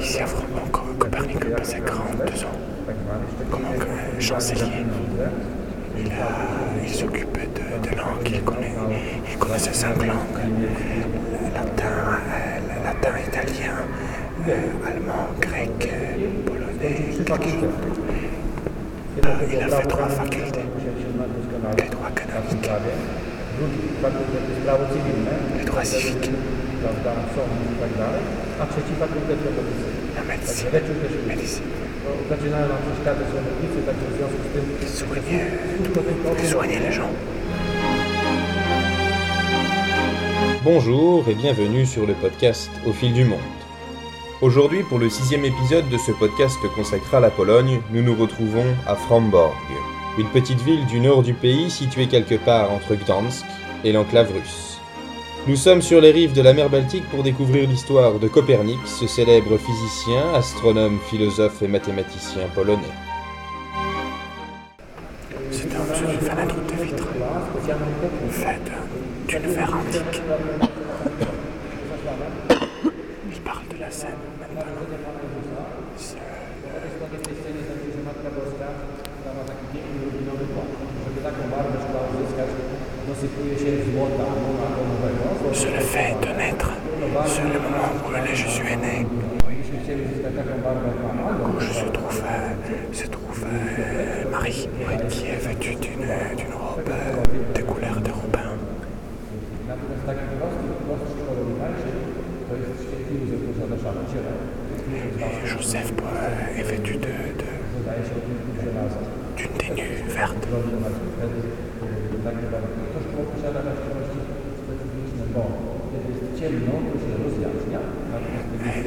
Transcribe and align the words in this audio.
Ici, 0.00 0.18
vraiment, 0.18 0.66
Copernic 0.98 1.54
passait 1.56 1.80
42 1.80 2.44
ans. 2.44 2.48
Comment 3.50 3.72
que 3.72 4.20
chancelier, 4.22 4.84
il, 5.98 6.06
a- 6.06 6.82
il 6.82 6.88
s'occupait 6.88 7.48
de, 7.54 7.88
de 7.90 7.96
langues, 7.96 8.26
il, 8.26 8.42
connaît, 8.42 8.72
il 9.30 9.38
connaissait 9.38 9.72
cinq 9.72 9.96
langues. 9.98 10.40
Latin, 11.54 11.86
euh, 11.86 12.84
latin, 12.84 13.18
italien, 13.26 13.72
euh, 14.48 14.52
allemand, 14.88 15.26
grec, 15.40 15.92
euh, 15.92 16.44
polonais, 16.46 16.96
quelque 17.24 17.50
chose. 17.50 17.68
Euh, 19.24 19.28
il 19.52 19.58
a 19.62 19.68
fait 19.76 19.86
trois 19.86 20.08
facultés. 20.08 20.60
Les 21.76 21.88
droits 21.88 22.10
canoniques, 22.14 22.70
les 25.58 25.64
droits 25.64 25.84
civiques, 25.84 26.30
prawda, 26.82 27.12
sąd 27.34 27.50
i 27.72 27.80
tak 27.82 27.92
dalej, 27.98 28.22
a 28.60 28.66
trzeci 28.66 28.94
fakultet 29.00 29.38
medycyny. 29.44 29.90
la 30.16 30.24
médecine, 30.24 30.70
Leczył 30.72 30.94
też 31.02 31.12
médecine. 31.28 31.66
no, 32.04 32.10
zaczynają 32.36 32.68
nam 32.68 32.78
przeszkadzać 32.86 33.26
sądownicy, 33.34 33.78
także 33.86 34.06
w 34.12 34.16
związku 34.16 34.40
z 34.48 34.52
tym 34.54 34.64
Soigner, 34.98 35.46
tylko 35.84 36.00
tylko 36.00 36.48
soigner 36.52 36.82
les 36.82 36.96
gens. 36.96 37.12
Bonjour 40.64 41.24
et 41.28 41.34
bienvenue 41.42 41.86
sur 41.86 42.06
le 42.06 42.14
podcast 42.14 42.70
Au 42.86 42.92
fil 42.92 43.12
du 43.14 43.24
monde. 43.24 43.60
Aujourd'hui, 44.42 44.82
pour 44.84 44.98
le 44.98 45.08
sixième 45.10 45.44
épisode 45.44 45.88
de 45.88 45.98
ce 45.98 46.12
podcast 46.12 46.56
consacré 46.76 47.16
à 47.16 47.20
la 47.20 47.30
Pologne, 47.30 47.80
nous 47.92 48.02
nous 48.02 48.14
retrouvons 48.14 48.64
à 48.86 48.94
Framborg, 48.96 49.54
une 50.18 50.28
petite 50.28 50.60
ville 50.60 50.86
du 50.86 51.00
nord 51.00 51.22
du 51.22 51.34
pays 51.34 51.70
située 51.70 52.06
quelque 52.06 52.34
part 52.34 52.72
entre 52.72 52.94
Gdansk 52.94 53.44
et 53.84 53.92
l'enclave 53.92 54.32
russe. 54.32 54.78
Nous 55.46 55.56
sommes 55.56 55.80
sur 55.80 56.00
les 56.00 56.10
rives 56.10 56.34
de 56.34 56.42
la 56.42 56.52
mer 56.52 56.68
Baltique 56.68 57.08
pour 57.08 57.22
découvrir 57.22 57.68
l'histoire 57.68 58.18
de 58.18 58.28
Copernic, 58.28 58.78
ce 58.86 59.06
célèbre 59.06 59.56
physicien, 59.56 60.34
astronome, 60.34 60.98
philosophe 61.08 61.62
et 61.62 61.68
mathématicien 61.68 62.46
polonais. 62.54 62.82
De 65.50 66.84
vitre, 66.84 67.08
d'une 69.28 69.50
verre 69.52 69.74
antique. 69.74 70.22
Il 73.32 73.40
parle 73.40 73.68
de 73.74 73.80
la 73.80 73.90
Seine 73.90 74.29
Je 85.52 85.66
le 85.66 85.80
fais 85.80 86.14
de 86.22 86.28
naître. 86.38 86.70
C'est 87.26 87.42
le 87.42 87.60
moment 87.60 87.92
où 88.06 88.10
le 88.10 88.34
Jésus 88.34 88.62
est 88.62 88.76
né. 88.76 89.06
Quand 91.42 91.60
je 91.60 91.72
se 91.72 91.84
trouve, 91.84 92.22
se 92.92 93.06
trouve 93.08 93.44
Marie, 94.30 94.68
qui 95.10 95.26
est 95.26 95.36
vêtue 95.36 95.74
d'une, 95.74 96.06
robe 96.54 96.88
euh, 96.88 97.54
de 97.54 97.62
couleur 97.62 98.00
de 98.00 98.10
robin. 98.10 98.56
Et 105.18 105.46
Joseph 105.46 105.92
est 106.56 106.62
vêtu 106.62 106.94
de, 106.94 107.00
de, 107.00 107.44
d'une 109.36 109.52
tenue 109.58 110.04
verte 110.08 110.48
posiada 113.24 113.60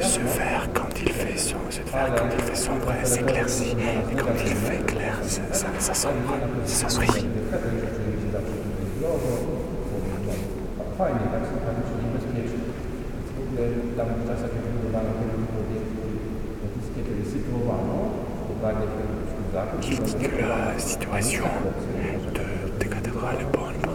ce 0.02 0.20
verre, 0.20 0.68
quand 0.74 1.00
il 1.00 1.12
fait 1.12 1.36
sombre, 1.36 1.66
il 1.70 2.98
fait 3.00 3.06
s'éclaircit. 3.06 3.76
Et 4.10 4.14
quand 4.14 4.34
il 4.44 4.54
fait 4.54 4.84
clair, 4.86 5.18
ça, 5.22 5.94
sombre, 5.94 6.34
s'oscille. 6.64 7.28
Fajnie, 10.96 11.26
tak 11.32 11.42
ogóle 11.42 11.84
tam 13.96 14.08
la 20.48 20.78
situation 20.78 21.44
de, 22.34 22.84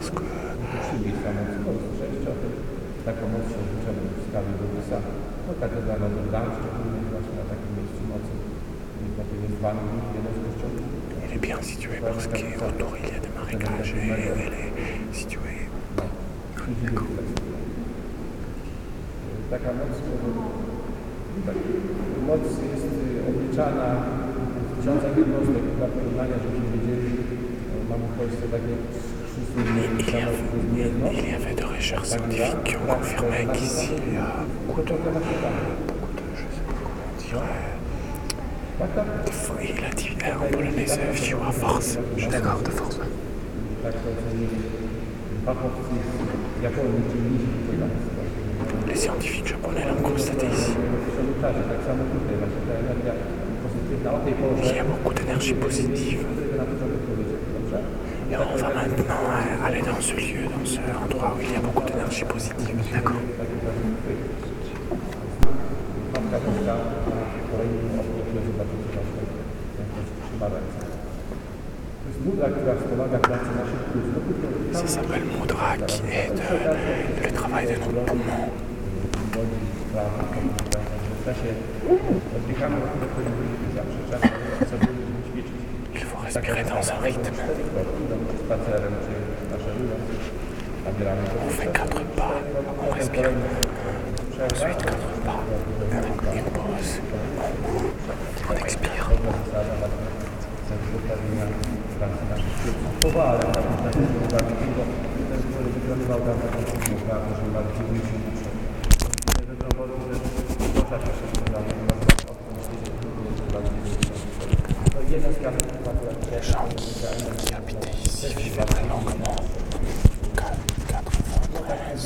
est 0.10 0.16
bonne 0.16 0.60
parce 0.62 0.74
que 0.74 0.98
siły 0.98 1.12
samochodu, 1.24 1.80
słyszeliście 1.86 2.30
o 2.34 2.38
tym, 2.42 2.54
taką 3.08 3.24
moc 3.34 3.46
się 3.52 3.60
liczebną 3.72 4.06
w 4.18 4.22
skali 4.26 4.52
Bogusa, 4.60 4.98
no 5.46 5.52
katedrala 5.62 6.08
do 6.16 6.22
Gdań, 6.28 6.46
szczególnie 6.58 7.00
właśnie 7.14 7.36
na 7.42 7.46
takim 7.52 7.72
miejscu 7.78 8.02
mocy, 8.12 8.34
takim 9.20 9.40
jest 9.46 9.58
Wangi, 9.64 9.98
jeden 10.18 10.34
z 10.38 10.40
kościołów. 10.46 10.80
elle 11.24 11.36
est 11.36 11.40
bien 11.50 11.62
située 11.62 12.00
parce 12.02 12.28
qu'autour 12.28 12.92
il 13.00 13.06
y 13.10 13.16
a 13.18 13.20
des 13.26 13.34
marécages 13.38 13.94
et 13.94 14.10
elle 14.10 14.56
est 14.64 14.74
située. 15.22 15.60
Taka 19.50 19.72
moc, 19.80 19.92
tak, 21.46 21.56
moc 22.28 22.42
jest 22.74 22.86
y, 22.86 23.30
obliczana 23.30 23.88
w 24.74 24.80
tysiącach 24.80 25.18
jednostek 25.18 25.64
dla 25.78 25.88
porównania, 25.88 26.36
żebyśmy 26.44 26.68
wiedzieli, 26.76 27.10
no, 27.70 27.76
mamy 27.90 28.06
w 28.12 28.18
Polsce 28.20 28.44
takie 28.56 28.74
trzy 28.94 29.09
słynne 29.09 29.09
Il 29.58 29.64
y, 29.64 30.04
jednostki. 30.04 30.16
avait, 30.18 31.14
il 31.14 31.30
y 31.32 31.34
avait 31.36 31.54
des 31.56 31.64
recherches 31.64 32.08
scientifiques 32.08 32.64
qui 32.64 32.76
ont 32.76 32.88
confirmé 32.96 33.48
qu'ici 33.54 33.90
il 34.08 34.14
y 34.14 34.18
a 34.18 34.44
beaucoup 34.68 34.82
de, 34.82 34.88
beaucoup 34.94 35.10
de, 35.10 36.24
je 36.36 36.42
sais 36.56 36.66
pas 36.68 36.74
comment 36.84 37.06
on 37.10 37.22
dirait, 37.22 37.56
Tak, 38.80 38.96
tak. 38.96 39.26
de 39.26 39.32
fo- 39.32 39.62
il 39.62 39.86
a 39.86 39.94
dit 39.94 40.10
euh, 40.24 40.36
en 40.44 40.48
polonais 40.52 40.88
c'est 40.88 41.16
siła 41.16 41.52
force. 41.52 41.98
Je 42.16 42.22
suis 42.22 42.30
d'accord, 42.32 42.60
de 42.64 42.70
force. 42.72 42.98
Tak 43.84 43.94
to 43.94 44.10
ocenili 44.10 44.48
fachowcy 45.46 45.96
z 46.60 46.64
Japonii, 46.64 47.02
czyli 47.12 47.24
nisi 47.32 47.48
Les 48.88 48.96
scientifiques 48.96 49.48
japonais 49.48 49.86
l'ont 49.88 50.02
constaté 50.10 50.46
ici. 50.48 50.72
Przemytacze, 51.14 51.62
tak 51.72 51.80
samo 51.88 52.04
tutaj 52.14 52.36
właśnie 52.42 52.62
ta 52.68 52.74
energia 52.84 53.14
pozytywna 53.64 54.10
o 54.14 54.20
tej 54.26 54.34
porze. 54.34 54.64
Il 54.72 54.76
y 54.76 54.80
a 54.80 54.84
beaucoup 54.84 55.14
d'énergie 55.14 55.54
positive. 55.56 56.20
Na 58.32 58.38
początek 58.38 58.38
powiedzieć, 58.38 58.38
dobrze? 58.38 58.38
Et 58.38 58.38
on 58.38 58.58
va 58.58 58.70
maintenant 58.82 59.24
euh, 59.30 59.66
aller 59.66 59.82
dans 59.82 60.02
ce 60.02 60.14
lieu, 60.16 60.44
dans 60.56 60.66
ce 60.74 60.80
endroit 61.04 61.32
où 61.36 61.42
il 61.42 61.52
y 61.54 61.56
a 61.56 61.60
beaucoup 61.68 61.84
d'énergie 61.88 62.26
positive. 62.26 62.78
D'accord. 62.94 63.22
Matka 66.14 66.38
Boska 66.46 66.74
na 66.74 67.44
kolejnym 67.52 68.00
okresie 68.00 68.40
zobaczycie 68.48 68.90
właśnie 68.96 69.22
jak 69.80 69.88
to 69.94 70.02
trzyma 70.26 70.48
ręce. 70.54 70.80
To 72.02 72.06
jest 72.10 72.20
mudra, 72.26 72.48
która 72.56 72.74
wspomaga 72.76 73.18
pracę 73.28 73.50
naszych 73.62 73.84
mózgów. 73.96 74.24
Ça 74.80 74.88
s'appelle 74.96 75.26
Mudra, 75.40 75.70
qui 75.92 76.02
est 76.22 76.30
de- 76.38 77.24
le 77.26 77.32
travail 77.40 77.66
de 77.68 77.76
nos 77.84 77.94
poumons. 78.08 78.50
Wodzi 79.34 79.60
respirer 86.30 86.64
dans 86.64 86.92
un 86.92 87.00
rythme. 87.04 87.34
On 91.46 91.50
fait 91.50 91.68
quatre 91.72 92.02
pas, 92.16 92.34
on 92.88 92.94
respire. 92.94 93.30
Ensuite 94.44 94.86
quatre 94.86 95.08
pas, 95.24 95.44
une 96.36 96.44
pause. 96.44 97.02
On 98.48 98.56
expire. 98.56 99.10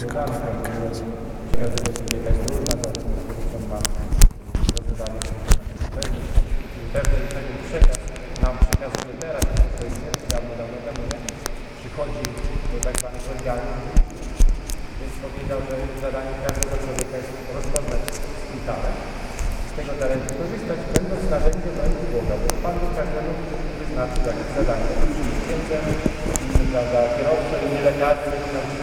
93, 0.04 1.04
95. 2.12 2.24
Pewien 6.94 7.24
tego 7.34 7.54
przekaz 7.68 8.00
nam 8.44 8.56
przekazuje 8.64 9.14
teraz, 9.24 9.44
to 9.78 9.82
jest 9.88 10.00
dawno, 10.34 10.52
dawno 10.60 10.78
temu, 10.86 11.04
przychodzi 11.80 12.24
do 12.72 12.78
tak 12.86 12.96
zwanych 13.00 13.26
organów, 13.36 13.76
więc 14.98 15.14
powiedział, 15.24 15.60
że 15.68 15.76
zadaniem 16.06 16.38
każdego 16.46 16.76
człowieka 16.84 17.16
jest 17.22 17.34
rozpoznać 17.58 18.04
szpitalę, 18.44 18.90
z 19.70 19.72
tego 19.78 19.92
talentu 20.02 20.30
korzystać, 20.40 20.80
będąc 20.94 21.24
narzędziem 21.34 21.76
ręki 21.84 22.06
Boga, 22.14 22.36
bo 22.42 22.48
Pan 22.64 22.76
Bóg 22.80 22.92
każdemu 23.00 23.32
wyznaczył 23.80 24.24
jakieś 24.30 24.50
zadanie, 24.58 24.92
księdzem, 25.44 25.84
prawda, 26.72 27.00
nie 27.74 27.82
lekarzem, 27.88 28.34
nie 28.44 28.52
nauczycielem, 28.56 28.83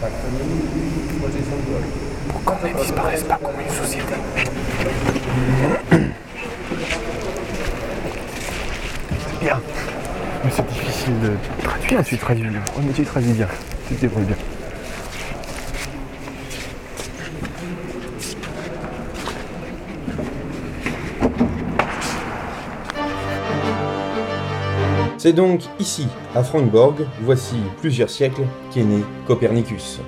Pour 0.00 0.08
qu'on 2.44 2.56
ne 2.66 2.72
disparaisse 2.72 3.22
pas 3.24 3.38
comme 3.42 3.60
une 3.60 3.68
société. 3.74 4.14
Bien. 9.42 9.60
Mais 10.42 10.50
c'est 10.50 10.66
difficile 10.68 11.20
de 11.20 11.32
traduire. 11.62 12.02
tu 12.04 12.16
traduis 12.16 12.48
bien. 12.48 12.62
Oh, 12.76 12.80
mais 12.82 12.94
tu 12.94 13.04
traduis 13.04 13.32
bien. 13.32 13.48
Tu 13.88 13.94
te 13.94 14.00
débrouilles 14.00 14.24
bien. 14.24 14.36
C'est 25.22 25.34
donc 25.34 25.60
ici, 25.78 26.06
à 26.34 26.42
Frankborg, 26.42 26.94
voici 27.20 27.56
plusieurs 27.82 28.08
siècles, 28.08 28.46
qu'est 28.72 28.84
né 28.84 29.04
Copernicus. 29.26 30.00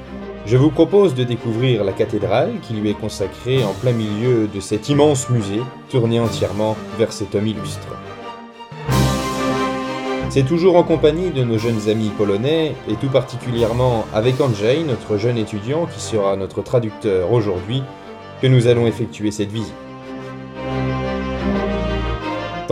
Je 0.46 0.56
vous 0.56 0.70
propose 0.70 1.14
de 1.14 1.22
découvrir 1.22 1.84
la 1.84 1.92
cathédrale 1.92 2.54
qui 2.62 2.72
lui 2.72 2.88
est 2.88 2.98
consacrée 2.98 3.62
en 3.62 3.74
plein 3.74 3.92
milieu 3.92 4.48
de 4.48 4.58
cet 4.58 4.88
immense 4.88 5.28
musée, 5.28 5.60
tourné 5.90 6.18
entièrement 6.18 6.78
vers 6.96 7.12
cet 7.12 7.34
homme 7.34 7.46
illustre. 7.46 7.88
C'est 10.30 10.46
toujours 10.46 10.76
en 10.76 10.82
compagnie 10.82 11.28
de 11.28 11.44
nos 11.44 11.58
jeunes 11.58 11.90
amis 11.90 12.10
polonais, 12.16 12.74
et 12.88 12.94
tout 12.94 13.10
particulièrement 13.10 14.06
avec 14.14 14.40
Andrzej, 14.40 14.82
notre 14.82 15.18
jeune 15.18 15.36
étudiant 15.36 15.84
qui 15.84 16.00
sera 16.00 16.36
notre 16.36 16.62
traducteur 16.62 17.30
aujourd'hui, 17.30 17.82
que 18.40 18.46
nous 18.46 18.66
allons 18.66 18.86
effectuer 18.86 19.30
cette 19.30 19.52
visite. 19.52 19.91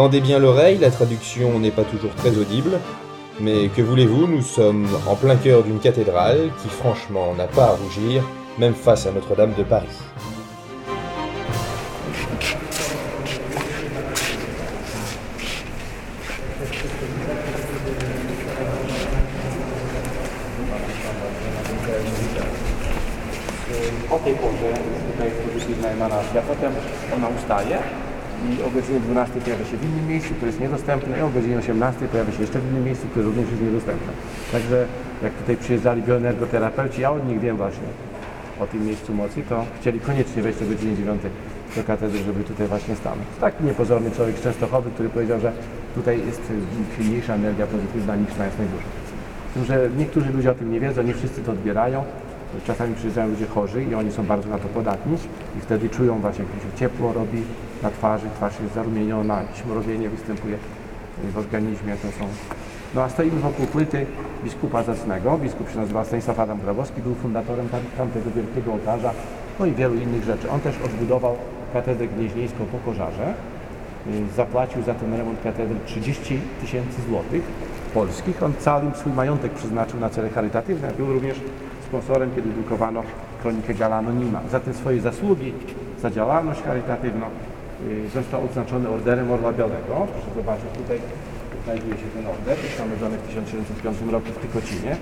Tendez 0.00 0.23
bien 0.23 0.38
l'oreille, 0.38 0.79
la 0.79 0.91
traduction 0.91 1.58
n'est 1.58 1.70
pas 1.70 1.85
toujours 1.85 2.14
très 2.14 2.35
audible, 2.38 2.81
mais 3.38 3.69
que 3.69 3.82
voulez-vous, 3.82 4.26
nous 4.26 4.41
sommes 4.41 4.88
en 5.06 5.14
plein 5.14 5.37
cœur 5.37 5.62
d'une 5.62 5.79
cathédrale 5.79 6.49
qui 6.62 6.70
franchement 6.70 7.35
n'a 7.35 7.47
pas 7.47 7.67
à 7.67 7.73
rougir, 7.73 8.23
même 8.58 8.73
face 8.73 9.06
à 9.06 9.12
Notre-Dame 9.12 9.52
de 9.58 9.62
Paris. 9.62 9.88
I 28.52 28.62
o 28.62 28.70
godzinie 28.70 29.00
12 29.00 29.41
pojawia 29.41 29.64
się 29.64 29.76
w 29.76 29.85
innym 29.85 30.08
miejscu, 30.08 30.35
które 30.35 30.47
jest 30.47 30.61
niedostępne 30.61 31.19
i 31.19 31.23
o 31.23 31.29
godzinie 31.29 31.58
18 31.58 32.08
pojawia 32.08 32.32
się 32.32 32.41
jeszcze 32.41 32.58
w 32.58 32.70
innym 32.70 32.85
miejscu, 32.85 33.06
które 33.11 33.25
również 33.25 33.50
jest 33.50 33.62
niedostępne. 33.62 34.12
Także 34.52 34.87
jak 35.23 35.32
tutaj 35.32 35.56
przyjeżdżali 35.56 36.02
bioenergoterapeuci, 36.02 37.00
ja 37.00 37.11
od 37.11 37.29
nich 37.29 37.41
wiem 37.41 37.56
właśnie 37.56 37.88
o 38.61 38.67
tym 38.67 38.87
miejscu 38.87 39.14
mocy, 39.14 39.43
to 39.49 39.64
chcieli 39.81 40.00
koniecznie 40.00 40.43
wejść 40.43 40.62
o 40.62 40.67
godzinie 40.67 40.97
9 40.97 41.23
do 41.76 41.85
katedry, 41.85 42.19
żeby 42.19 42.44
tutaj 42.44 42.67
właśnie 42.67 42.97
stanąć. 42.97 43.29
Taki 43.41 43.64
niepozorny 43.64 44.11
człowiek 44.11 44.37
z 44.38 44.43
Częstochowy, 44.43 44.91
który 44.91 45.08
powiedział, 45.08 45.41
że 45.41 45.52
tutaj 45.94 46.26
jest 46.26 46.43
silniejsza 46.97 47.35
energia 47.35 47.67
pozytywna 47.67 48.17
niż 48.17 48.37
na 48.37 48.44
Jasnej 48.44 48.69
Górze. 48.69 48.85
Z 49.50 49.55
tym, 49.55 49.64
że 49.64 49.91
niektórzy 49.99 50.32
ludzie 50.32 50.50
o 50.50 50.55
tym 50.55 50.73
nie 50.73 50.81
wiedzą, 50.81 51.02
nie 51.02 51.14
wszyscy 51.14 51.41
to 51.41 51.52
odbierają. 51.52 52.05
Czasami 52.67 52.94
przyjeżdżają 52.94 53.29
ludzie 53.29 53.47
chorzy 53.47 53.85
i 53.85 53.94
oni 53.94 54.12
są 54.12 54.26
bardzo 54.26 54.49
na 54.49 54.58
to 54.58 54.69
podatni 54.69 55.14
i 55.58 55.61
wtedy 55.61 55.88
czują 55.88 56.19
właśnie, 56.19 56.44
jak 56.44 56.73
się 56.73 56.79
ciepło 56.79 57.12
robi 57.12 57.43
na 57.82 57.91
twarzy, 57.91 58.27
twarz 58.37 58.61
jest 58.61 58.75
zarumieniona, 58.75 59.43
jakieś 59.43 59.65
mrowienie 59.65 60.09
występuje 60.09 60.56
w 61.32 61.38
organizmie, 61.38 61.97
to 61.97 62.09
są... 62.19 62.25
No 62.94 63.03
a 63.03 63.09
stoimy 63.09 63.41
wokół 63.41 63.67
płyty 63.67 64.06
biskupa 64.44 64.82
zacnego, 64.82 65.38
biskup 65.38 65.71
się 65.71 65.79
nazywa 65.79 66.05
Stanisław 66.05 66.41
Adam 66.41 66.61
Grabowski, 66.61 67.03
był 67.03 67.15
fundatorem 67.15 67.69
tam, 67.69 67.81
tamtego 67.97 68.31
wielkiego 68.31 68.73
ołtarza, 68.73 69.11
no 69.61 69.67
i 69.67 69.73
wielu 69.73 69.94
innych 69.94 70.25
rzeczy. 70.25 70.50
On 70.50 70.61
też 70.61 70.75
odbudował 70.85 71.37
katedrę 71.73 72.06
gnieźnieńską 72.06 72.65
po 72.65 72.79
pożarze, 72.79 73.35
Y, 74.06 74.35
zapłacił 74.37 74.83
za 74.83 74.94
ten 74.94 75.17
remont 75.17 75.43
katedry 75.43 75.76
30 75.87 76.41
tysięcy 76.61 77.03
złotych 77.09 77.43
polskich. 77.94 78.43
On 78.43 78.53
cały 78.59 78.83
swój 78.94 79.12
majątek 79.12 79.53
przeznaczył 79.53 80.00
na 80.00 80.11
cele 80.11 80.31
charytatywne. 80.31 80.93
Był 80.93 81.12
również 81.12 81.41
sponsorem, 81.88 82.31
kiedy 82.35 82.49
drukowano 82.49 83.03
kronikę 83.43 83.75
Gala 83.75 83.97
Anonima. 83.97 84.41
Za 84.50 84.61
te 84.61 84.75
swoje 84.75 85.00
zasługi, 85.00 85.53
za 86.03 86.11
działalność 86.11 86.62
charytatywną 86.62 87.26
został 88.15 88.44
odznaczony 88.44 88.88
Orderem 88.88 89.31
Orła 89.31 89.53
Białego. 89.53 90.06
Proszę 90.12 90.35
zobaczyć, 90.37 90.67
tutaj 90.77 90.99
znajduje 91.65 91.94
się 91.94 92.06
ten 92.15 92.27
order, 92.27 92.56
ustanowiony 92.71 93.19
w 93.19 93.27
1705 93.27 93.97
roku 94.12 94.27
w 94.27 94.38
Tykocinie 94.38 94.97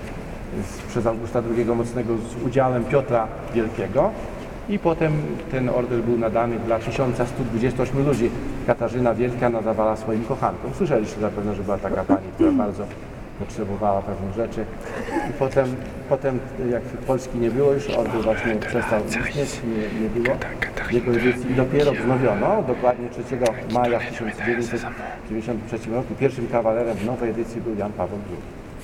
przez 0.88 1.06
Augusta 1.06 1.42
II 1.56 1.64
Mocnego 1.64 2.16
z 2.16 2.46
udziałem 2.46 2.84
Piotra 2.84 3.28
Wielkiego. 3.54 4.10
I 4.68 4.78
potem 4.78 5.12
ten 5.50 5.68
order 5.68 6.00
był 6.00 6.18
nadany 6.18 6.58
dla 6.58 6.78
1128 6.78 8.06
ludzi. 8.06 8.30
Katarzyna 8.66 9.14
Wielka 9.14 9.48
nadawała 9.48 9.96
swoim 9.96 10.24
kochankom. 10.24 10.70
Słyszeliście 10.74 11.20
zapewne, 11.20 11.54
że 11.54 11.62
była 11.62 11.78
taka 11.78 12.04
pani, 12.04 12.26
która 12.34 12.52
bardzo 12.52 12.84
potrzebowała 13.38 14.02
pewnych 14.02 14.34
rzeczy. 14.34 14.64
I 15.30 15.32
potem, 15.32 15.76
potem 16.08 16.38
jak 16.70 16.82
Polski 16.82 17.38
nie 17.38 17.50
było 17.50 17.72
już, 17.72 17.90
order 17.90 18.22
właśnie 18.22 18.56
przestał 18.56 19.00
istnieć, 19.06 19.60
nie, 19.64 20.00
nie 20.00 20.08
było 20.08 20.36
jego 20.92 21.12
edycji. 21.12 21.50
I 21.52 21.54
dopiero 21.54 21.92
wznowiono, 21.92 22.62
dokładnie 22.62 23.08
3 23.08 23.22
maja 23.72 23.98
1993 23.98 25.90
roku, 25.90 26.14
pierwszym 26.14 26.48
kawalerem 26.48 26.96
w 26.96 27.04
nowej 27.04 27.30
edycji 27.30 27.60
był 27.60 27.76
Jan 27.76 27.92
Paweł 27.92 28.18
II. 28.30 28.38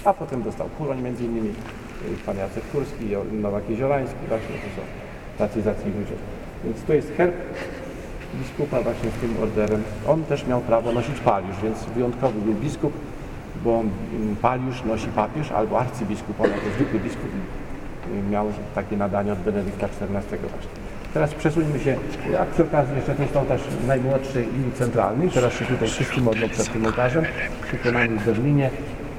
A 0.05 0.15
potem 0.15 0.43
dostał 0.43 0.69
Kuroń 0.79 1.03
między 1.03 1.25
innymi, 1.25 1.49
y, 1.49 1.53
pan 2.27 2.37
Jacek 2.37 2.65
Kurski, 2.73 3.05
Nowak 3.33 3.71
Jeziorański, 3.71 4.27
właśnie 4.29 4.49
to 4.49 4.77
są 4.77 4.83
tacy 5.39 5.63
zacni 5.63 5.93
ludzie. 5.99 6.15
Więc 6.65 6.83
to 6.83 6.93
jest 6.95 7.13
herb 7.17 7.35
biskupa 8.35 8.81
właśnie 8.81 9.11
z 9.11 9.15
tym 9.15 9.37
orderem. 9.43 9.83
On 10.09 10.25
też 10.25 10.47
miał 10.47 10.61
prawo 10.61 10.93
nosić 10.93 11.21
paliusz, 11.21 11.57
więc 11.63 11.85
wyjątkowy 11.85 12.41
był 12.41 12.55
biskup, 12.55 12.93
bo 13.65 13.81
mm, 13.81 14.37
paliusz 14.37 14.85
nosi 14.85 15.09
papież 15.09 15.53
albo 15.53 15.81
arcybiskup, 15.81 16.41
on 16.41 16.51
jako 16.51 16.67
zwykły 16.77 17.01
biskup 17.01 17.25
y, 17.25 18.31
miał 18.31 18.47
takie 18.75 18.97
nadanie 18.97 19.33
od 19.33 19.39
Benedykta 19.39 19.87
XIV 19.87 20.39
właśnie. 20.41 20.84
Teraz 21.15 21.35
przesuńmy 21.35 21.81
się, 21.81 21.97
a 22.41 22.45
przy 22.45 22.63
okazji 22.63 22.97
jeszcze 22.97 23.23
jest 23.23 23.37
ołtarz 23.37 23.61
najmłodszy 23.87 24.43
i 24.43 24.79
centralny. 24.79 25.31
Teraz 25.31 25.53
się 25.53 25.65
tutaj 25.65 25.89
wszyscy 25.89 26.21
modlą 26.21 26.49
przed 26.49 26.73
tym 26.73 26.87
ołtarzem, 26.87 27.25
wykonany 27.73 28.09
w 28.09 28.25
Berlinie. 28.25 28.71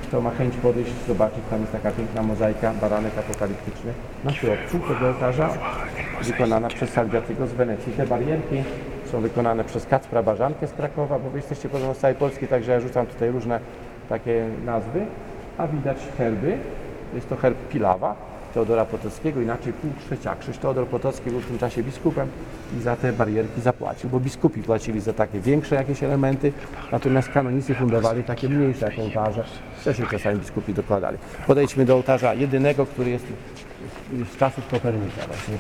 Kto 0.04 0.22
ma 0.22 0.32
chęć 0.32 0.56
podejść, 0.56 0.92
zobaczyć, 1.08 1.40
tam 1.50 1.60
jest 1.62 1.72
taka 1.72 1.92
piękna 1.92 2.24
mozaika, 2.24 2.74
baranek 2.82 3.12
apokaliptyczny 3.18 3.94
na 4.24 4.34
środku 4.34 4.80
tego 4.80 5.08
ołtarza, 5.08 5.50
wykonana 6.24 6.68
przez 6.68 6.90
Salviatiego 6.90 7.48
z 7.48 7.54
Wenecji. 7.54 7.94
Te 7.94 8.08
barierki 8.08 8.64
są 9.12 9.22
wykonane 9.22 9.64
przez 9.64 9.86
Kacpra 9.86 10.24
Barzankę 10.24 10.68
z 10.68 10.74
Krakowa, 10.74 11.20
bo 11.20 11.30
wy 11.30 11.38
jesteście 11.38 11.70
podobno 11.70 11.94
z 11.94 11.98
całej 11.98 12.16
Polski, 12.16 12.48
także 12.48 12.72
ja 12.72 12.80
rzucam 12.80 13.06
tutaj 13.06 13.32
różne 13.32 13.60
takie 14.10 14.48
nazwy, 14.66 15.06
a 15.58 15.68
widać 15.68 15.98
herby. 16.18 16.58
Jest 17.14 17.30
to 17.30 17.36
herb 17.36 17.58
Pilawa, 17.70 18.16
Teodora 18.56 18.86
Potockiego, 18.86 19.42
inaczej 19.42 19.74
pół 19.74 19.92
trzeciak. 20.06 20.40
Krzyż 20.40 20.58
Teodor 20.58 20.88
Potocki 20.88 21.30
był 21.30 21.40
w 21.40 21.46
tym 21.46 21.58
czasie 21.58 21.84
biskupem 21.84 22.28
i 22.80 22.82
za 22.82 22.96
te 22.96 23.14
barierki 23.14 23.62
zapłacił, 23.62 24.10
bo 24.10 24.20
biskupi 24.20 24.62
płacili 24.62 25.00
za 25.00 25.14
takie 25.14 25.40
większe 25.40 25.76
jakieś 25.76 26.04
elementy, 26.04 26.54
natomiast 26.92 27.30
kanonicy 27.30 27.76
fundowali 27.76 28.24
takie 28.24 28.50
mniejsze 28.50 28.86
jak 28.86 29.00
ołtarze, 29.00 29.44
co 29.84 29.94
się 29.94 30.08
czasami 30.08 30.40
biskupi 30.40 30.74
dokładali. 30.74 31.18
Podejdźmy 31.48 31.86
do 31.86 31.96
ołtarza 31.96 32.34
jedynego, 32.34 32.86
który 32.86 33.10
jest 33.10 33.26
z 34.34 34.38
czasów 34.38 34.68
Kopernika 34.68 35.28
właśnie 35.28 35.58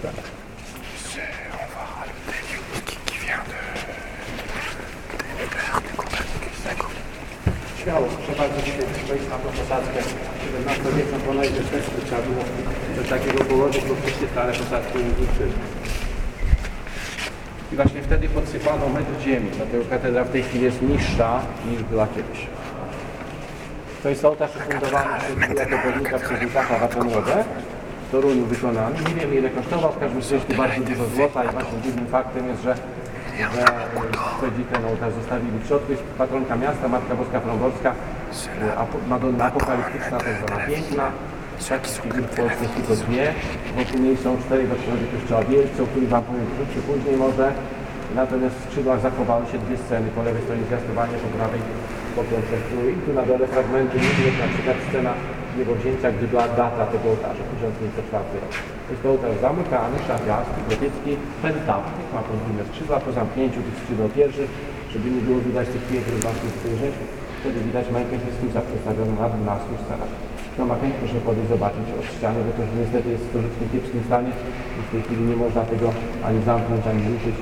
Śmiało, 7.84 8.08
proszę 8.08 8.42
bardzo, 8.42 8.62
dzisiaj 8.62 8.86
wejść 9.08 9.30
na 9.30 9.38
tą 9.38 9.50
posadzkę 9.50 10.00
17-wieczną, 10.66 11.18
bo 11.28 11.34
najpierw 11.34 11.72
też 11.72 11.84
trzeba 12.06 12.22
było 12.22 12.44
do 12.96 13.04
takiego 13.04 13.44
stare 14.32 14.54
posadzki 14.54 14.98
nie 14.98 15.04
wróciły. 15.04 15.50
I 17.72 17.75
właśnie 17.75 18.02
wtedy 18.02 18.30
podsypano 18.30 18.90
metr 18.90 19.24
ziemi, 19.24 19.50
dlatego 19.58 19.86
katedra 19.86 20.24
w 20.24 20.32
tej 20.32 20.44
chwili 20.44 20.64
jest 20.64 20.82
niższa 20.82 21.42
niż 21.72 21.84
była 21.84 22.08
kiedyś. 22.08 22.48
To 24.04 24.10
jest 24.10 24.25
ołtarz 24.25 24.52
ufundowany 24.56 25.18
przez 25.20 25.50
Julia 25.50 25.66
Kopernika 25.66 26.20
przez 26.20 26.44
Isaaca 26.44 26.80
Watenrodę 26.80 27.44
w 28.08 28.12
Toruniu 28.12 28.46
wykonany. 28.46 28.96
Nie 29.10 29.16
wiemy 29.16 29.36
ile 29.36 29.50
kosztował, 29.50 29.92
w 29.92 30.00
każdym 30.00 30.20
razie 30.20 30.58
bardzo 30.58 30.82
dużo 30.82 31.06
złota 31.16 31.44
i 31.44 31.48
właśnie 31.48 31.82
dziwnym 31.84 32.08
faktem 32.08 32.48
jest, 32.48 32.64
że 32.64 32.75
że 33.40 33.66
wtedy 34.38 34.64
ten 34.72 34.86
ołtarz 34.86 35.14
zostawili 35.14 35.60
w 35.60 35.68
środku. 35.68 35.92
Jest 35.92 36.04
patronka 36.04 36.56
miasta, 36.56 36.88
Matka 36.88 37.16
Boska 37.16 37.40
Frąborska, 37.40 37.96
e, 38.62 39.08
Madonna 39.10 39.46
Apokaliptyczna, 39.46 40.18
tak 40.18 40.36
zwana 40.48 40.66
piękna. 40.68 41.12
W 41.56 42.36
Polsce 42.40 42.62
jest 42.66 42.76
tylko 42.78 42.94
dwie. 43.04 43.26
Wokół 43.78 44.00
niej 44.06 44.18
są 44.24 44.30
cztery 44.44 44.64
doświadczone 44.72 45.08
kościoła 45.14 45.44
wielcy, 45.54 45.78
o 45.84 45.88
których 45.92 46.10
Wam 46.14 46.24
powiem 46.30 46.46
wkrótce 46.52 46.78
później 46.90 47.18
może. 47.26 47.48
Natomiast 48.22 48.56
w 48.58 48.64
skrzydłach 48.68 49.00
zachowały 49.08 49.44
się 49.52 49.58
dwie 49.66 49.78
sceny. 49.84 50.08
Po 50.16 50.22
lewej 50.28 50.42
stronie 50.46 50.64
zwiastowanie, 50.70 51.16
po 51.24 51.30
prawej 51.38 51.62
pokłon 52.16 52.42
przed 52.48 52.62
królu. 52.68 52.90
I 52.96 52.98
tu 53.04 53.10
na 53.20 53.24
dole 53.30 53.46
fragmenty 53.54 53.96
jak 54.30 54.38
na 54.44 54.48
przykład 54.54 54.78
scena 54.88 55.14
niebowzięcia, 55.58 56.08
gdy 56.16 56.26
była 56.32 56.46
data 56.64 56.84
tego 56.94 57.06
ołtarza, 57.12 57.44
1504 57.54 58.42
rok. 58.44 58.54
Jest 58.92 59.02
to 59.04 59.08
ołtarz 59.14 59.38
zamykany, 59.48 59.96
szafiasty, 60.08 60.60
gotycki, 60.70 61.12
pentaptyk, 61.44 62.08
ma 62.16 62.22
podwójne 62.30 62.64
skrzydła, 62.70 62.98
po 63.06 63.12
zamknięciu 63.20 63.60
tych 63.66 63.76
skrzydeł 63.82 64.10
pierwszych, 64.18 64.50
żeby 64.92 65.08
nie 65.16 65.22
było 65.28 65.40
widać 65.48 65.66
tych 65.74 65.84
pięknych 65.92 66.20
właśnie 66.26 66.50
spojrzeć, 66.58 66.96
wtedy 67.46 67.60
widać 67.70 67.86
Majkę 67.96 68.16
Chrystusa 68.24 68.60
przedstawioną 68.70 69.12
na 69.22 69.28
12 69.30 69.66
scenach. 69.84 70.12
No 70.58 70.62
ma 70.70 70.75
chęć, 70.82 70.94
proszę 71.02 71.18
podejść 71.30 71.50
zobaczyć 71.56 71.88
od 72.00 72.06
ściany, 72.14 72.40
bo 72.46 72.52
to 72.58 72.62
niestety 72.82 73.08
jest 73.16 73.24
w 73.28 73.32
troszeczkę 73.34 73.64
kiepskim 73.72 74.02
stanie 74.10 74.32
i 74.78 74.80
w 74.88 74.90
tej 74.92 75.02
chwili 75.06 75.24
nie 75.32 75.38
można 75.44 75.62
tego 75.74 75.88
ani 76.28 76.40
zamknąć, 76.50 76.84
ani 76.92 77.04
ruszyć. 77.14 77.36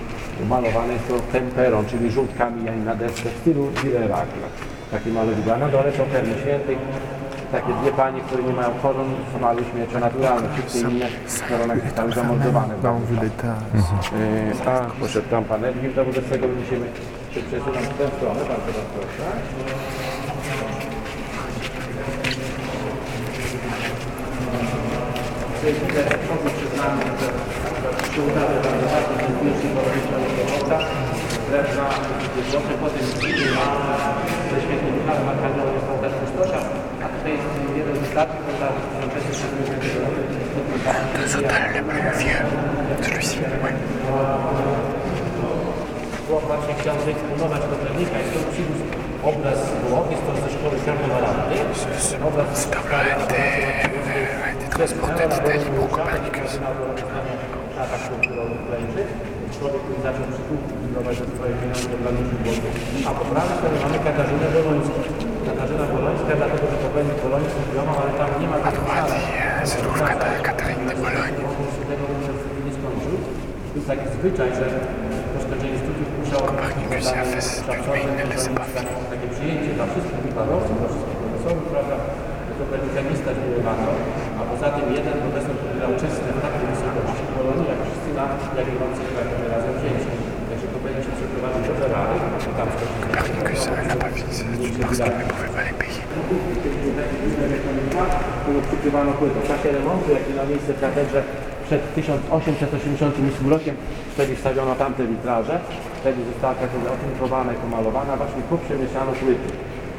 Malowane 0.53 0.93
jest 0.93 1.07
to 1.07 1.15
temperą, 1.37 1.77
czyli 1.91 2.05
żółtkami 2.17 2.69
ani 2.69 2.83
na 2.91 2.95
desce 2.95 3.27
w 3.33 3.37
stylu 3.41 3.63
akurat. 4.23 4.53
Takie 4.91 5.09
malowidła. 5.17 5.57
Na 5.57 5.69
dole 5.75 5.89
są 5.97 6.03
perły 6.13 6.33
świętych, 6.41 6.79
takie 7.55 7.71
dwie 7.81 7.91
panie, 8.01 8.19
które 8.27 8.43
nie 8.43 8.53
mają 8.59 8.69
koron, 8.81 9.09
malu 9.41 9.61
śmiercią 9.71 9.99
naturalną. 9.99 10.47
Wszystkie 10.53 10.79
inne 10.91 11.07
koronach 11.49 11.79
zostały 11.83 12.11
zamordowane. 12.11 12.73
w. 12.81 13.53
Yy, 14.63 14.71
A, 14.71 14.73
poszedł 15.01 15.27
tam 15.29 15.43
pan 15.43 15.65
Edwin, 15.65 15.93
to 15.93 16.05
wobec 16.05 16.25
tego 16.29 16.47
będziemy 16.47 16.85
się 17.33 17.41
przesunąć 17.41 17.87
tę 17.97 18.05
stronę, 18.17 18.41
bardzo 18.51 18.71
was 18.77 18.87
proszę. 18.93 19.25
Tutaj 25.55 25.73
widać 25.73 26.07
przodu 26.23 26.49
przed 26.57 26.73
nami, 26.77 27.01
się 28.13 28.21
udało 28.29 28.55
bardzo 28.65 28.87
bardzo 28.93 29.13
ten 29.21 29.33
pierwszy 29.41 29.67
porozmawiany 29.75 30.29
do 30.37 30.43
woda. 30.51 30.79
Drewna, 31.49 31.87
potem 32.81 33.05
widzimy 33.21 33.55
na 33.55 33.97
ze 34.49 34.57
świetnym 34.63 34.93
Michałem 34.97 35.29
Arkadią 35.29 35.63
jest 35.75 35.87
też 36.01 36.13
Kustosia, 36.19 36.59
a 37.03 37.05
tutaj 37.13 37.31
jest 37.35 37.47
jeden 37.79 37.95
z 38.05 38.07
starszych 38.11 38.43
ołtarzy 38.49 38.81
z 38.83 39.25
1660 39.25 40.03
roku. 40.03 40.33
Deux 41.17 41.27
hôtels 41.35 41.69
les 41.75 41.83
plus 41.89 42.17
vieux. 42.19 42.41
Celui-ci, 43.01 43.39
ouais. 43.63 44.72
Właśnie 46.47 46.73
chciał 46.79 46.95
wyeksponować 47.05 47.61
Kopernika. 47.71 48.15
Jest 48.23 48.33
to 48.33 48.39
przyniósł 48.53 48.83
obraz 49.31 49.57
z 49.69 49.71
Włoch, 49.89 50.07
jest 50.13 50.23
to 50.27 50.31
ze 50.43 50.49
szkoły 50.55 50.75
Karnowalanty. 50.85 51.55
Obraz 52.29 52.47
z 52.61 52.65
Copernicus. 52.75 53.31
Tata 57.77 57.97
kulturowy 58.09 58.53
Ukraińczyk. 58.63 59.07
Człowiek, 59.59 59.81
który 59.85 59.99
zaczął 60.07 60.25
przytułki 60.33 60.73
budować 60.83 61.15
za 61.21 61.25
swoje 61.35 61.53
pieniądze 61.59 61.95
dla 62.01 62.11
ludzi 62.17 62.35
głodnych. 62.43 62.75
A 63.07 63.11
po 63.19 63.23
prawej 63.31 63.53
stronie 63.57 63.77
mamy 63.85 63.97
Katarzynę 64.07 64.45
Bolońską. 64.55 64.97
Katarzyna 65.49 65.85
Bolońska, 65.95 66.31
dlatego 66.41 66.65
że 66.71 66.77
Kopernik 66.83 67.17
Boloński 67.25 67.59
zbudował, 67.65 67.95
ale 68.01 68.11
tam 68.19 68.29
nie 68.41 68.47
ma 68.51 68.57
À 68.69 68.71
droite, 68.77 69.15
il 69.19 69.33
y 69.37 69.41
a 69.61 69.65
c'est 69.69 69.81
toujours 69.85 70.07
Cat- 70.09 70.41
Catherine 70.47 70.85
de 70.89 70.95
Bologne. 71.03 71.37
tego 71.89 72.03
nie 72.65 72.73
skończył. 72.77 73.15
Jest 73.75 73.87
taki 73.91 74.05
zwyczaj, 74.17 74.49
że 74.59 74.65
studiów 76.33 76.41
musiał 76.41 76.47
Copernicus 76.47 77.07
a 77.07 77.23
fait 77.23 77.41
ses 77.41 77.59
études, 77.61 77.85
mais 77.91 78.01
il 78.01 78.13
ne 78.17 78.25
laissait 78.29 78.55
pas 78.59 78.67
finir. 78.73 78.97
takie 79.13 79.27
przyjęcie 79.35 79.71
dla 79.77 79.85
wszystkich 79.91 80.21
wykładowców, 80.27 80.75
dla 80.81 80.89
wszystkich 80.91 81.17
profesorów, 81.21 81.63
prawda? 81.73 81.95
Kopernika 82.59 83.01
nie 83.09 83.15
stać 83.21 83.37
było 83.45 83.59
na 83.69 83.75
to, 83.83 83.91
a 84.39 84.41
poza 84.49 84.67
tym 84.75 84.87
jeden 84.97 85.15
profesor 85.23 85.55
pobierał 85.61 85.93
czysty 86.01 86.27
w 86.37 86.39
takiej 86.45 86.65
wysokości 86.71 87.23
Polonii, 87.37 87.67
jak 87.71 87.79
wszyscy 87.85 88.09
na 88.19 88.25
Jagiellonce 88.57 89.01
i 89.09 89.45
razem 89.53 89.73
wzięci. 89.79 90.09
Także 90.49 90.67
Kopernik 90.73 91.03
się 91.05 91.13
przeprowadził 91.17 91.61
do 91.69 91.73
Ferrari, 91.79 92.17
tam 92.59 92.69
qu'il 94.63 95.17
ne 95.19 95.25
pouvait 95.29 95.53
pas 95.55 95.63
les 95.67 95.75
payer. 95.79 96.03
którą 98.43 98.61
przykrywano 98.69 99.11
płytą. 99.11 99.39
W 99.43 99.47
czasie 99.47 99.71
remontu, 99.71 100.11
jaki 100.11 100.33
miał 100.37 100.47
miejsce 100.47 100.73
w 100.73 100.81
katedrze 100.81 101.23
przed 101.65 101.93
1888 101.95 103.49
rokiem, 103.49 103.75
wtedy 104.13 104.35
wstawiono 104.35 104.75
tamte 104.75 105.07
witraże, 105.07 105.59
wtedy 106.03 106.21
została 106.31 106.53
katedra 106.63 106.89
otynkowana 106.97 107.51
i 107.53 107.59
pomalowana, 107.65 108.13
właśnie 108.21 108.41
poprzemieszano 108.53 109.11
płyty. 109.21 109.49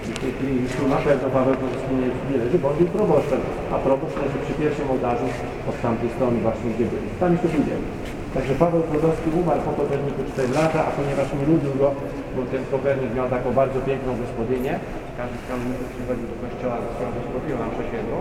I 0.08 0.10
w 0.16 0.18
tej 0.22 0.30
chwili 0.36 0.54
już 0.64 0.72
tu 0.78 0.84
na 0.96 1.00
pewno 1.06 1.26
Paweł 1.36 1.54
Kowalski 1.60 1.92
nie, 2.00 2.08
nie 2.28 2.36
leży, 2.42 2.56
bo 2.62 2.66
on 2.70 2.76
był 2.80 2.88
proboszczem, 2.98 3.40
a 3.72 3.76
proboszcz 3.86 4.16
leży 4.22 4.38
przy 4.44 4.54
pierwszym 4.60 4.86
ołtarzu 4.92 5.28
od 5.70 5.76
tamtej 5.84 6.10
strony 6.16 6.36
właśnie, 6.46 6.68
gdzie 6.74 6.86
byli. 6.92 7.08
Tam 7.20 7.30
jeszcze 7.34 7.48
pójdziemy. 7.54 7.86
Także 8.34 8.52
Paweł 8.62 8.82
Kowalski 8.92 9.28
umarł 9.40 9.62
po 9.66 9.72
Koperniku 9.80 10.20
4 10.32 10.60
lata, 10.60 10.80
a 10.88 10.90
ponieważ 10.98 11.28
nie 11.38 11.46
lubił 11.52 11.72
go, 11.82 11.88
bo 12.34 12.40
ten 12.52 12.62
Kopernik 12.72 13.10
miał 13.18 13.28
taką 13.36 13.48
bardzo 13.60 13.78
piękną 13.88 14.10
gospodynię, 14.24 14.72
każdy 15.18 15.36
z 15.42 15.44
kanoników 15.50 15.88
przychodził 15.94 16.26
do 16.32 16.36
kościoła 16.44 16.76
ze 16.82 16.88
swoją 16.94 17.10
gospodynią 17.18 17.56
na 17.64 17.68
przesiedlu, 17.74 18.18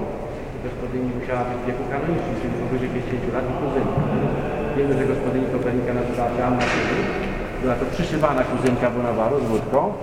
gospodyni 0.67 1.09
musiała 1.19 1.43
być 1.49 1.57
w 1.61 1.65
wieku 1.67 1.83
kanonicznym, 1.93 2.35
czyli 2.39 2.53
powyżej 2.61 2.89
50 2.95 3.33
lat 3.35 3.45
i 3.51 3.53
kuzynka. 3.59 3.99
Wiemy, 4.75 4.93
że 4.99 5.03
gospodyni 5.13 5.47
Kopernika 5.55 5.91
nazywała 5.99 6.29
się 6.35 6.41
Anna 6.47 6.65
Kuzy. 6.71 7.12
Była 7.63 7.75
to 7.75 7.85
przyszywana 7.85 8.43
kuzynka 8.43 8.89
Bonawaru 8.89 9.35
z 9.45 9.51
łódką. 9.51 9.93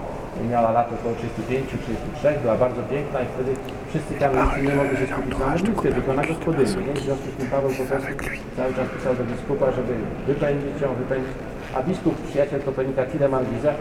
Miała 0.50 0.70
lat 0.70 0.88
około 0.96 1.14
35-33, 1.14 2.42
była 2.42 2.56
bardzo 2.64 2.82
piękna 2.82 3.18
i 3.22 3.26
wtedy 3.34 3.52
wszyscy 3.90 4.14
kanonicy 4.14 4.62
nie 4.62 4.74
mogli 4.80 4.96
się 5.00 5.06
skupić 5.12 5.38
na 5.38 5.46
modlitwie, 5.46 5.92
tylko 5.96 6.12
na 6.20 6.24
gospodyni. 6.32 6.84
Więc 6.86 6.98
w 7.00 7.06
związku 7.08 7.28
z 7.34 7.36
tym 7.38 7.46
Paweł 7.54 7.70
po 7.80 7.84
prostu 7.90 8.12
cały 8.56 8.70
czas 8.76 8.86
pisał 8.96 9.12
do 9.18 9.24
biskupa, 9.30 9.66
żeby 9.78 9.92
wypędzić 10.26 10.76
ją, 10.82 10.88
wypędzić. 10.94 11.34
A 11.76 11.82
biskup, 11.82 12.14
przyjaciel 12.28 12.60
Kopernika 12.68 13.02
Tileman 13.10 13.44
Giza, 13.50 13.72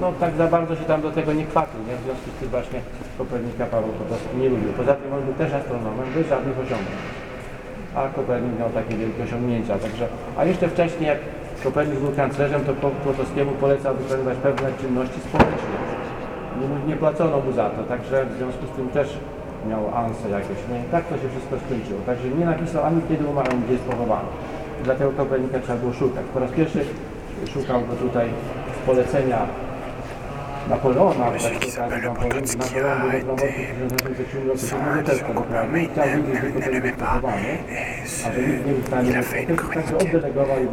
no 0.00 0.06
tak 0.20 0.32
za 0.42 0.46
bardzo 0.46 0.72
się 0.76 0.84
tam 0.84 1.00
do 1.02 1.10
tego 1.10 1.32
nie 1.32 1.46
kwapił, 1.52 1.80
nie? 1.88 1.94
w 1.96 2.02
związku 2.04 2.28
z 2.34 2.36
tym 2.40 2.48
właśnie 2.48 2.80
Kopernika 3.18 3.66
Paweł 3.66 3.90
po 4.00 4.04
prostu 4.10 4.28
nie 4.40 4.48
lubił. 4.48 4.72
Poza 4.80 4.94
tym 4.94 5.12
on 5.14 5.22
był 5.26 5.34
też 5.34 5.52
astronomem, 5.52 6.06
bez 6.14 6.28
żadnych 6.28 6.56
osiągnięć. 6.64 7.02
A 7.94 8.08
Kopernik 8.08 8.58
miał 8.58 8.70
takie 8.70 8.94
wielkie 8.96 9.22
osiągnięcia, 9.22 9.78
także, 9.78 10.06
a 10.38 10.44
jeszcze 10.44 10.68
wcześniej 10.68 11.08
jak 11.08 11.18
Kopernik 11.64 11.98
był 12.00 12.12
kanclerzem, 12.12 12.64
to 12.64 12.72
Po- 12.74 12.90
Potockiemu 12.90 13.52
polecał 13.52 13.94
wykonywać 13.94 14.38
pewne 14.38 14.68
czynności 14.80 15.20
społeczne. 15.20 15.76
Nie, 16.60 16.88
nie 16.88 16.96
płacono 16.96 17.40
mu 17.40 17.52
za 17.52 17.70
to, 17.70 17.82
także 17.82 18.26
w 18.26 18.32
związku 18.38 18.66
z 18.66 18.76
tym 18.76 18.88
też 18.88 19.18
miał 19.68 19.94
ansę 19.94 20.30
jakieś, 20.30 20.58
nie? 20.72 20.80
Tak 20.90 21.04
to 21.04 21.14
się 21.16 21.28
wszystko 21.28 21.54
skończyło. 21.66 22.00
Także 22.06 22.28
nie 22.28 22.44
napisał 22.44 22.84
ani 22.84 23.00
kiedy 23.08 23.24
umarł, 23.26 23.48
ani 23.52 23.60
gdzie 23.62 23.72
jest 23.72 23.84
pochowany. 23.84 24.28
I 24.80 24.82
dlatego 24.84 25.10
Kopernika 25.10 25.58
trzeba 25.58 25.78
było 25.78 25.92
szukać. 25.92 26.24
Po 26.34 26.40
raz 26.40 26.50
pierwszy 26.50 26.80
szukał 27.54 27.80
go 27.80 27.94
tutaj 28.06 28.28
polecenia 28.86 29.38
Tak 30.68 30.80
był 32.02 32.14
Potocki, 32.14 32.60
a 32.80 33.06
été 33.06 33.20
był 34.44 35.02
też 35.02 35.22
mais 35.72 35.88
il 36.14 36.60
ne 36.60 36.70
l'aimait 36.70 36.96
pas. 36.96 37.20
Et 37.70 38.06
ce- 38.06 38.28
il 39.04 39.16
a 39.16 39.22
fait 39.22 39.44
une 39.48 39.56
chronique. 39.56 39.86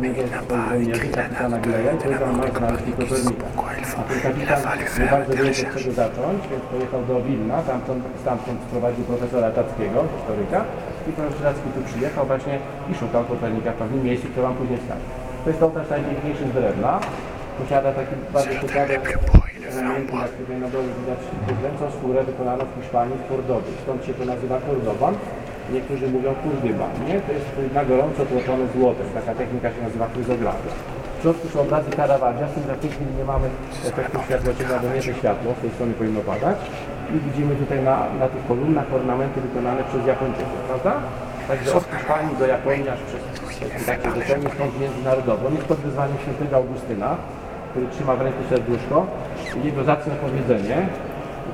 Mais 0.01 0.09
il 0.17 0.29
n'a 0.31 0.41
pas 0.47 0.77
écrit 0.77 1.11
la 1.11 1.23
date 1.27 1.61
de, 1.61 2.13
de 2.13 2.19
la 2.19 2.25
mort 2.27 2.45
de 2.45 2.51
Copernicus, 2.51 3.31
pourquoi 3.39 3.69
il 3.79 3.85
faut. 3.85 4.01
Il 4.41 4.49
a 4.53 4.57
fallu 4.57 4.85
faire 4.85 5.09
bardzo 5.11 5.33
des 5.33 5.41
recherches. 5.47 5.83
czego 5.83 5.91
zacząć, 5.95 6.39
więc 6.51 6.63
pojechał 6.71 7.01
do 7.05 7.21
Wilna, 7.21 7.57
tamtąd, 7.61 8.03
stamtąd 8.21 8.57
sprowadził 8.67 9.03
profesora 9.03 9.51
Tackiego, 9.51 9.99
historyka 10.17 10.59
i 11.09 11.11
profesor 11.11 11.41
Tacki 11.43 11.69
tu 11.75 11.81
przyjechał 11.89 12.25
właśnie 12.25 12.59
i 12.91 12.95
szukał 12.95 13.23
Kopernika 13.23 13.71
w 13.71 13.75
pewnym 13.75 14.03
miejscu, 14.03 14.27
które 14.27 14.43
wam 14.47 14.55
później 14.55 14.79
wskażę. 14.79 15.05
To 15.43 15.49
jest 15.49 15.63
ołtarz 15.63 15.89
najpiękniejszy 15.89 16.43
z 16.49 16.51
drewna. 16.53 16.99
Posiada 17.59 17.91
taki 17.91 18.15
bardzo 18.33 18.51
ciekawy 18.61 18.99
elementy, 19.79 20.13
jak 20.25 20.31
tutaj 20.39 20.57
na 20.65 20.69
dole 20.73 20.89
widać 20.99 21.21
dręcą 21.61 21.85
skórę 21.97 22.19
wykonano 22.31 22.63
w 22.65 22.71
Hiszpanii 22.77 23.17
w 23.23 23.25
Kordowie. 23.29 23.71
Stąd 23.83 23.99
się 24.05 24.13
to 24.13 24.23
nazywa 24.33 24.57
Kordoban. 24.67 25.13
Niektórzy 25.75 26.05
mówią 26.15 26.29
kurdyban, 26.43 26.91
nie? 27.07 27.17
To 27.25 27.31
jest 27.37 27.47
na 27.79 27.83
gorąco 27.85 28.21
tłoczone 28.31 28.65
złotem. 28.75 29.07
Taka 29.19 29.33
technika 29.41 29.67
się 29.73 29.81
nazywa 29.87 30.05
kryzografia. 30.13 30.71
W 31.17 31.21
środku 31.21 31.47
są 31.47 31.59
obrazy 31.61 31.89
Caravaggia, 31.99 32.47
z 32.47 32.53
tym, 32.53 32.63
że 32.67 32.75
w 32.75 32.79
tej 32.79 32.91
chwili 32.95 33.11
nie 33.19 33.25
mamy 33.33 33.47
efektu 33.91 34.17
światłocienia, 34.25 34.79
bo 34.81 34.87
nie 34.95 35.01
to 35.07 35.13
światło, 35.21 35.49
z 35.57 35.61
tej 35.61 35.71
strony 35.75 35.93
powinno 35.93 36.21
padać. 36.31 36.57
I 37.15 37.19
widzimy 37.27 37.55
tutaj 37.55 37.79
na, 37.89 37.95
na 38.21 38.27
tych 38.33 38.47
kolumnach 38.47 38.93
ornamenty 38.93 39.41
wykonane 39.41 39.81
przez 39.89 40.01
Japończyków, 40.11 40.59
prawda? 40.67 40.93
Także 41.47 41.73
od 41.73 41.83
Hiszpanii 41.93 42.35
do 42.41 42.45
Japonii 42.47 42.89
aż 42.89 42.99
przez 43.09 43.85
takie 43.85 44.09
doceniem 44.17 44.51
stąd 44.55 44.79
międzynarodowo. 44.79 45.49
Jest 45.49 45.65
pod 45.65 45.77
wyzwaniem 45.77 46.17
świętego 46.23 46.55
Augustyna, 46.55 47.09
który 47.69 47.87
trzyma 47.87 48.15
w 48.15 48.21
ręku 48.21 48.39
serduszko 48.49 49.07
i 49.63 49.65
jego 49.65 49.83
zacne 49.83 50.15
powiedzenie, 50.15 50.87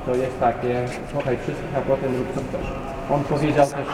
to 0.06 0.14
jest 0.14 0.40
takie, 0.40 0.84
słuchaj 1.12 1.36
wszystkich, 1.36 1.76
a 1.76 1.80
potem 1.80 2.16
rób 2.16 2.28
co 2.34 2.40
chcesz. 2.48 2.68
On 3.10 3.24
powiedział 3.24 3.66
też, 3.66 3.86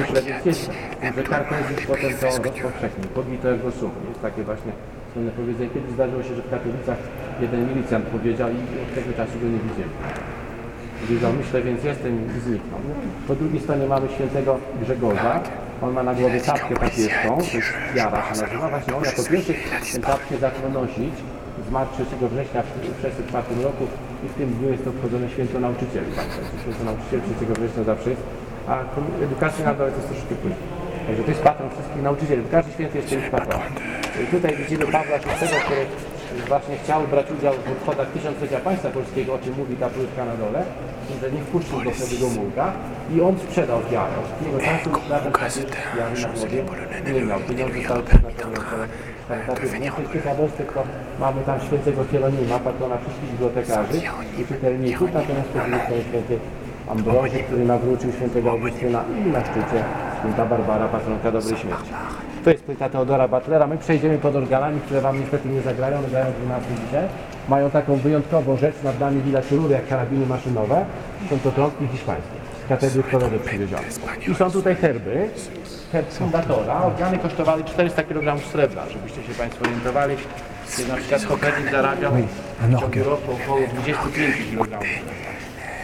myślę, 0.00 0.22
że 0.22 0.48
jest, 0.50 0.70
że 1.16 1.22
Kartezjusz 1.22 1.86
potem 1.86 2.12
to 2.20 2.26
rozpowszechnił, 2.26 3.08
podbito 3.14 3.50
jego 3.50 3.70
sumy. 3.70 3.94
Jest 4.08 4.22
takie 4.22 4.42
właśnie 4.42 4.72
słynne 5.12 5.30
powiedzenie. 5.30 5.70
Kiedyś 5.70 5.90
zdarzyło 5.90 6.22
się, 6.22 6.34
że 6.34 6.42
w 6.42 6.50
Katowicach 6.50 6.98
jeden 7.40 7.68
milicjant 7.68 8.04
powiedział 8.04 8.48
i 8.50 8.60
od 8.84 8.94
tego 8.94 9.16
czasu 9.16 9.32
go 9.40 9.46
nie 9.46 9.58
widzieli. 9.58 9.94
Powiedział, 11.00 11.32
myślę, 11.32 11.62
więc 11.62 11.84
jestem 11.84 12.36
i 12.36 12.40
zniknął. 12.40 12.80
Po 13.28 13.34
drugiej 13.34 13.60
stronie 13.60 13.86
mamy 13.86 14.08
świętego 14.08 14.58
Grzegorza. 14.82 15.40
On 15.82 15.92
ma 15.92 16.02
na 16.02 16.14
głowie 16.14 16.40
czapkę 16.40 16.74
papieską, 16.74 17.38
to 17.50 17.56
jest 17.56 17.72
jara 17.94 18.22
się 18.22 18.40
nazywa. 18.40 18.68
Właśnie 18.68 18.96
on 18.96 19.04
jako 19.04 19.22
pierwszy 19.30 19.54
tę 20.00 20.06
czapkę 20.06 20.36
zaczął 20.36 20.70
nosić. 20.72 21.14
Zmarł 21.74 21.90
3 21.92 22.28
września 22.34 22.62
w 22.62 22.70
1904 22.72 23.62
roku 23.68 23.84
i 24.24 24.26
w 24.28 24.34
tym 24.34 24.48
dniu 24.56 24.68
jest 24.72 24.84
to 24.84 24.90
obchodzone 24.90 25.26
święto 25.34 25.60
nauczycieli. 25.60 26.10
Tak, 26.16 26.26
to 26.26 26.56
święto 26.62 26.82
nauczycieli 26.90 27.22
3 27.36 27.46
września 27.46 27.82
zawsze 27.92 28.10
jest, 28.10 28.22
a 28.68 28.72
edukacja 29.26 29.64
narodowa 29.64 29.90
jest 29.90 30.08
troszeczkę 30.08 30.34
później. 30.42 30.62
Także 31.06 31.22
to 31.26 31.30
jest 31.34 31.42
patron 31.50 31.68
wszystkich 31.70 32.02
nauczycieli. 32.08 32.42
Każdy 32.56 32.70
święty 32.72 32.94
jest 32.98 33.08
czymś 33.12 33.26
patronem. 33.34 33.72
Tutaj 34.30 34.52
widzimy 34.56 34.84
Pawła 34.96 35.16
VI, 35.18 35.58
który 35.66 35.82
właśnie 36.48 36.76
chciał 36.76 37.02
brać 37.02 37.26
udział 37.38 37.54
w 37.54 37.72
obchodach 37.72 38.08
tysiąclecia 38.10 38.60
państwa 38.60 38.90
polskiego, 38.90 39.34
o 39.34 39.38
czym 39.38 39.54
mówi 39.56 39.76
ta 39.76 39.88
płytka 39.88 40.24
na 40.24 40.36
dole, 40.36 40.64
że 41.20 41.30
nie 41.32 41.40
wpuścił 41.40 41.78
do 42.20 42.28
Mułka 42.28 42.72
i 43.14 43.20
on 43.20 43.38
sprzedał 43.38 43.80
wiarę. 43.92 44.12
Od 44.22 44.38
tego 44.38 44.58
czasu 44.58 44.90
nawet 45.10 45.38
wiary 45.96 46.22
na 46.22 46.28
głowie 46.28 46.62
nie 47.14 47.24
miał. 47.24 47.40
Pieniądze 47.40 47.78
zostały 47.78 48.02
przeznaczone 48.02 48.56
na 49.28 49.36
tych 50.08 50.24
to 50.74 50.82
mamy 51.20 51.42
tam 51.42 51.60
świętego 51.60 52.04
Hieronima, 52.04 52.58
patrona 52.58 52.96
wszystkich 52.98 53.30
bibliotekarzy 53.30 54.00
i 54.38 54.46
czytelników, 54.46 55.08
natomiast 55.14 55.48
to 55.88 55.94
jest 55.94 56.08
święty 56.08 56.38
Ambroży, 56.88 57.38
który 57.38 57.64
nawrócił 57.64 58.12
świętego 58.12 58.50
Augustyna 58.50 59.04
i 59.26 59.30
na 59.30 59.40
szczycie 59.40 59.84
święta 60.20 60.46
Barbara, 60.46 60.88
patronka 60.88 61.30
dobrej 61.32 61.56
śmierci. 61.56 61.90
To 62.44 62.50
jest 62.50 62.64
płyta 62.64 62.88
Teodora 62.88 63.28
Butlera. 63.28 63.66
My 63.66 63.78
przejdziemy 63.78 64.18
pod 64.18 64.36
organami, 64.36 64.80
które 64.80 65.00
Wam 65.00 65.20
niestety 65.20 65.48
nie 65.48 65.60
zagrają, 65.60 65.98
one 65.98 66.08
grają 66.08 66.26
12 66.32 66.70
dzisiaj. 66.86 67.04
Mają 67.48 67.70
taką 67.70 67.96
wyjątkową 67.96 68.56
rzecz, 68.56 68.74
nad 68.84 69.00
nami 69.00 69.22
widać 69.22 69.50
rury 69.50 69.74
jak 69.74 69.88
karabiny 69.88 70.26
maszynowe. 70.26 70.84
Są 71.30 71.38
to 71.38 71.50
trąbki 71.50 71.86
hiszpańskie, 71.86 72.36
z 72.64 72.68
katedry 72.68 73.02
w 73.02 73.10
Toledo 73.10 73.38
przywiezione. 73.38 73.82
I 74.28 74.34
są 74.34 74.50
tutaj 74.50 74.76
herby, 74.76 75.28
herb 75.92 76.10
fundatora. 76.10 76.82
Organy 76.82 77.18
kosztowały 77.18 77.64
400 77.64 78.02
kg 78.02 78.44
srebra, 78.52 78.82
żebyście 78.88 79.22
się 79.22 79.34
Państwo 79.38 79.64
orientowali. 79.64 80.16
Na 80.88 80.96
przykład 80.96 81.26
Kopernik 81.26 81.70
zarabiał 81.70 82.12
w 82.60 82.80
ciągu 82.80 83.10
roku 83.10 83.32
około 83.44 83.60
25 83.66 84.36
kg. 84.36 84.78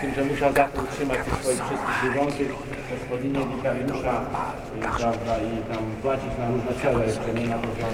Z 0.01 0.03
tym, 0.03 0.15
że 0.19 0.25
musiał 0.33 0.51
za 0.61 0.65
to 0.73 0.77
utrzymać 0.87 1.19
tych 1.25 1.39
swoich 1.41 1.63
wszystkich 1.67 1.97
służących, 2.01 2.49
gospodynię, 2.93 3.41
wikariusza, 3.53 4.15
y, 4.77 4.99
prawda, 5.01 5.33
i 5.49 5.51
tam 5.71 5.83
płacić 6.03 6.33
na 6.41 6.47
różne 6.53 6.73
cele, 6.81 7.01
jeszcze 7.11 7.31
nie 7.39 7.47
na 7.53 7.59
to, 7.63 7.69
że 7.79 7.87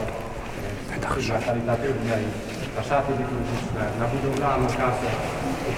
e, 0.95 1.35
na 1.35 1.39
charytatywne, 1.47 2.15
i 2.25 2.29
na 2.77 2.83
szaty 2.89 3.11
liturgiczne, 3.21 3.83
na 4.01 4.07
budowlaną 4.13 4.67
kasę. 4.81 5.09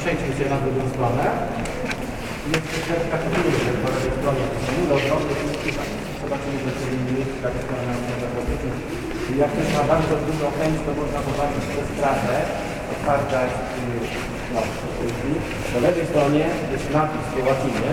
Przejdźmy 0.01 0.33
się 0.39 0.45
na 0.55 0.59
drugą 0.63 0.83
stronę. 0.95 1.25
Jest 2.53 2.69
też 2.89 3.03
kategoria, 3.13 3.59
że 3.67 3.73
po 3.83 3.89
lewej 3.95 4.13
stronie 4.19 4.45
są 4.65 4.71
ile 4.83 4.95
ogromnych 4.99 5.41
tutaj. 5.65 5.89
Zobaczymy, 6.23 6.59
że 6.65 6.71
w 6.75 6.79
tym 6.81 7.01
miejscu 7.15 7.37
tak 7.45 7.55
zobaczyć. 7.63 8.75
I 9.31 9.33
jak 9.43 9.51
ktoś 9.53 9.69
ma 9.77 9.83
bardzo 9.93 10.15
dużą 10.29 10.47
chęć, 10.59 10.75
to 10.85 10.91
można 11.01 11.19
zobaczyć 11.29 11.63
przez 11.71 11.87
stratę. 11.95 12.35
Otwarta 12.93 13.39
jest 13.47 14.28
y, 14.49 14.55
no, 14.55 14.61
po 15.75 15.81
lewej 15.81 16.07
stronie 16.07 16.47
jest 16.73 16.91
napis 16.95 17.27
łacinie, 17.49 17.93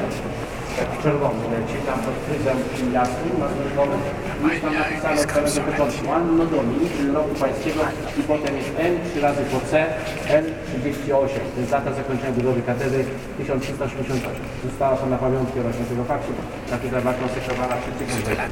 taki 0.79 1.03
czerwony 1.03 1.43
leci, 1.53 1.77
tam 1.87 1.99
pod 2.05 2.15
fryzem 2.25 2.57
jasnym, 2.93 3.33
maznykowym 3.39 4.01
i 4.41 4.47
jest 4.49 4.61
tam 4.61 4.73
napisane 4.73 5.21
od 5.21 5.49
samego 5.49 5.71
początku 5.71 6.11
Anno 6.11 6.45
Domini, 6.45 6.87
czyli 6.97 7.11
roku 7.11 7.35
pańskiego 7.41 7.81
i 8.19 8.21
potem 8.31 8.57
jest 8.57 8.71
N, 8.77 8.93
3 9.11 9.21
razy 9.21 9.41
po 9.51 9.59
C, 9.69 9.85
N 10.29 10.45
38. 10.67 11.39
To 11.53 11.59
jest 11.59 11.71
data 11.71 11.93
zakończenia 11.93 12.31
budowy 12.31 12.61
katedry 12.61 13.05
1388. 13.37 14.33
Została 14.65 14.95
to 14.97 15.05
na 15.05 15.17
pamiątkę 15.17 15.61
właśnie 15.61 15.85
tego 15.85 16.03
faktu, 16.03 16.31
katedra 16.69 17.01
była 17.01 17.13
konsekrowana 17.13 17.75
przed 17.81 17.93
tygodniem. 17.99 18.23
Tutaj 18.23 18.47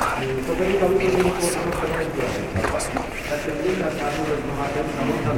mamy 0.00 0.26
Kopernika 0.48 0.86
Rekonstrukcja 0.86 1.60
katedrali. 1.70 2.06
Kopernika 4.98 5.30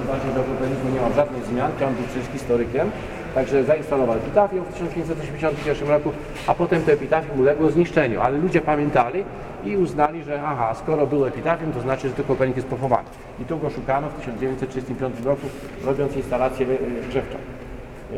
Zobaczmy, 0.00 0.34
do 0.34 0.42
Koperniku 0.42 0.88
nie 0.94 1.00
ma 1.00 1.10
żadnych 1.10 1.44
zmian, 1.44 1.72
on 1.86 1.94
był 1.94 2.04
przecież 2.04 2.32
historykiem, 2.32 2.90
także 3.34 3.64
zainstalował 3.64 4.16
epitafium 4.16 4.64
w 4.64 4.72
1581 4.72 5.88
roku, 5.88 6.12
a 6.46 6.54
potem 6.54 6.82
to 6.82 6.92
epitafium 6.92 7.40
uległo 7.40 7.70
zniszczeniu, 7.70 8.20
ale 8.20 8.38
ludzie 8.38 8.60
pamiętali 8.60 9.24
i 9.64 9.76
uznali, 9.76 10.22
że 10.24 10.42
aha, 10.42 10.74
skoro 10.74 11.06
było 11.06 11.28
epitafium, 11.28 11.72
to 11.72 11.80
znaczy, 11.80 12.08
że 12.08 12.14
to 12.14 12.24
Kopernik 12.24 12.56
jest 12.56 12.68
pochowany. 12.68 13.08
I 13.42 13.44
tu 13.44 13.58
go 13.58 13.70
szukano 13.70 14.08
w 14.08 14.14
1935 14.14 15.16
roku, 15.24 15.46
robiąc 15.84 16.16
instalację 16.16 16.66
grzewczą. 17.08 17.38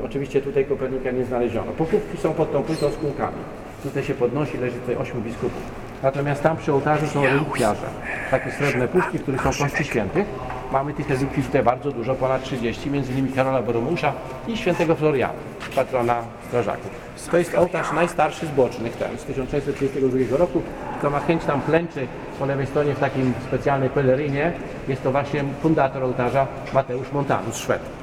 Oczywiście 0.04 0.42
tutaj 0.42 0.64
Kopernika 0.64 1.10
nie 1.10 1.24
znaleziono. 1.24 1.72
Pokówki 1.72 2.18
są 2.18 2.32
pod 2.32 2.52
tą 2.52 2.62
płytą 2.62 2.90
z 2.90 2.96
kółkami. 2.96 3.36
Tutaj 3.82 4.04
się 4.04 4.14
podnosi, 4.14 4.58
leży 4.58 4.78
tutaj 4.78 4.96
ośmiu 4.96 5.20
biskupów. 5.20 5.62
Natomiast 6.02 6.42
tam 6.42 6.56
przy 6.56 6.72
ołtarzu 6.72 7.06
są 7.06 7.22
relikwiarze. 7.24 7.86
Takie 8.30 8.50
srebrne 8.50 8.88
puszki, 8.88 9.18
w 9.18 9.22
których 9.22 9.42
są 9.42 9.50
kości 9.64 9.84
świętych. 9.84 10.26
Mamy 10.72 10.94
tych 10.94 11.10
relikwii 11.10 11.42
tutaj 11.42 11.62
bardzo 11.62 11.92
dużo, 11.92 12.14
ponad 12.14 12.42
30, 12.42 12.90
między 12.90 13.12
innymi 13.12 13.32
Karola 13.32 13.62
Boromusza 13.62 14.12
i 14.48 14.56
świętego 14.56 14.94
Floriana, 14.94 15.32
patrona 15.74 16.22
strażaków. 16.48 16.90
To 17.30 17.38
jest 17.38 17.54
ołtarz 17.54 17.92
najstarszy 17.92 18.46
z 18.46 18.50
bocznych, 18.50 18.96
ten 18.96 19.18
z 19.18 19.24
1632 19.24 20.36
roku. 20.36 20.62
Kto 20.98 21.10
ma 21.10 21.20
chęć 21.20 21.44
tam 21.44 21.62
klęczy 21.62 22.06
po 22.38 22.46
lewej 22.46 22.66
stronie 22.66 22.94
w 22.94 22.98
takim 22.98 23.32
specjalnej 23.48 23.90
pelerynie, 23.90 24.52
jest 24.88 25.02
to 25.02 25.10
właśnie 25.10 25.44
fundator 25.62 26.02
ołtarza 26.02 26.46
Mateusz 26.74 27.12
Montanus, 27.12 27.56
Szwed. 27.56 28.01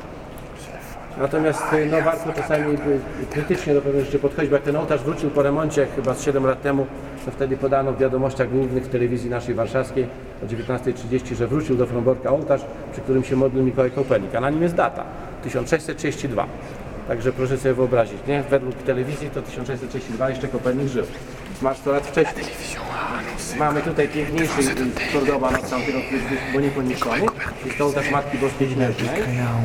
Natomiast 1.17 1.63
no, 1.91 2.02
warto 2.02 2.34
czasami 2.34 2.74
y, 2.74 2.78
krytycznie 3.30 3.74
do 3.74 3.82
pewnych 3.82 4.06
rzeczy 4.06 4.19
podchodzić, 4.19 4.50
bo 4.50 4.56
jak 4.56 4.65
ten 4.65 4.76
ołtarz 4.76 5.02
wrócił 5.02 5.30
po 5.30 5.43
remoncie 5.43 5.88
chyba 5.95 6.13
z 6.13 6.24
7 6.24 6.45
lat 6.45 6.62
temu, 6.62 6.88
to 7.26 7.32
wtedy 7.32 7.58
podano 7.58 7.93
w 7.93 7.98
wiadomościach 7.98 8.50
głównych 8.50 8.88
telewizji 8.88 9.30
naszej 9.30 9.56
warszawskiej 9.56 10.08
o 10.43 10.45
19.30, 10.45 11.36
że 11.36 11.48
wrócił 11.48 11.76
do 11.76 11.86
Fromborka 11.86 12.30
ołtarz, 12.30 12.62
przy 12.91 13.02
którym 13.02 13.24
się 13.24 13.36
modlił 13.36 13.63
Mikołaj 13.63 13.91
Kopernik, 13.91 14.36
a 14.36 14.41
na 14.41 14.50
nim 14.50 14.62
jest 14.62 14.76
data 14.76 15.04
1632. 15.43 16.48
Także 17.10 17.32
proszę 17.32 17.58
sobie 17.58 17.74
wyobrazić, 17.74 18.17
nie? 18.28 18.43
Według 18.43 18.76
telewizji 18.76 19.30
to 19.30 19.41
1632 19.41 20.30
jeszcze 20.30 20.48
Kopernik 20.48 20.88
żył. 20.88 21.06
Masz 21.62 21.78
100 21.78 21.91
lat 21.91 22.08
wcześniej. 22.08 22.45
Mamy 23.60 23.82
tutaj 23.82 24.08
piękniejszy 24.08 24.76
Kordoba 25.13 25.52
nad 25.52 25.72
jest 25.72 25.86
bo 26.54 26.60
nie 26.60 26.69
poniszczony. 26.69 27.22
Jest 27.65 27.78
to 27.78 27.86
ołtarz 27.86 28.12
Matki 28.12 28.38
Boskiej 28.38 28.69
Śmiertnej, 28.69 29.10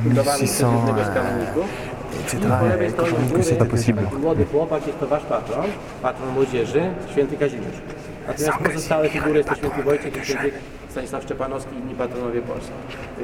budowany 0.05 0.45
przez 0.45 0.61
jednego 0.61 1.05
z 1.05 1.15
kanoników. 1.15 1.67
I 2.35 2.37
po 2.61 2.67
lewej 2.67 2.91
stronie 2.91 3.13
u 3.13 3.29
góry 3.29 3.39
jest 3.39 3.59
taki 3.59 4.19
młody 4.21 4.45
chłopak, 4.45 4.87
jest 4.87 5.01
to 5.01 5.07
wasz 5.07 5.25
patron, 5.25 5.67
patron 6.03 6.29
młodzieży, 6.29 6.83
święty 7.13 7.37
Kazimierz. 7.37 7.77
Natomiast 8.27 8.59
pozostałe 8.59 9.09
figury 9.09 9.37
jest 9.37 9.49
to 9.49 9.55
święty 9.55 9.83
Wojciech 9.83 10.17
i 10.17 10.25
święty 10.25 10.53
Stanisław 10.91 11.23
Szczepanowski 11.23 11.75
i 11.77 11.79
inni 11.79 11.95
patronowie 11.95 12.43
Polski. 12.43 12.73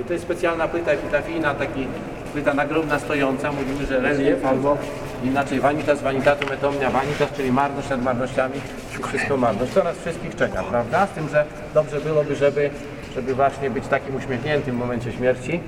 I 0.01 0.05
To 0.05 0.13
jest 0.13 0.25
specjalna 0.25 0.69
płyta 0.69 0.91
epitafijna, 0.91 1.55
taki 1.55 1.87
płyta 2.33 2.55
nagrobna 2.55 2.99
stojąca, 2.99 3.53
mówimy, 3.53 3.87
że 3.87 4.01
relief 4.01 4.47
albo 4.47 4.79
inaczej 5.25 5.61
vanitas 5.61 6.03
vanitatum 6.03 6.53
et 6.53 6.65
omnia 6.65 6.91
vanitas, 6.91 7.33
czyli 7.37 7.53
marność 7.53 7.89
nad 7.89 8.03
marnościami 8.03 8.55
i 9.01 9.03
wszystko 9.03 9.37
marność. 9.37 9.73
To 9.73 9.85
nas 9.85 9.97
wszystkich 9.99 10.37
czeka, 10.37 10.63
prawda? 10.63 11.07
Z 11.07 11.11
tym, 11.11 11.29
że 11.29 11.45
dobrze 11.75 12.01
byłoby, 12.01 12.37
żeby, 12.37 12.71
żeby 13.15 13.35
właśnie 13.35 13.71
być 13.71 13.87
takim 13.87 14.17
uśmiechniętym 14.17 14.77
w 14.77 14.79
momencie 14.79 15.13
śmierci, 15.13 15.61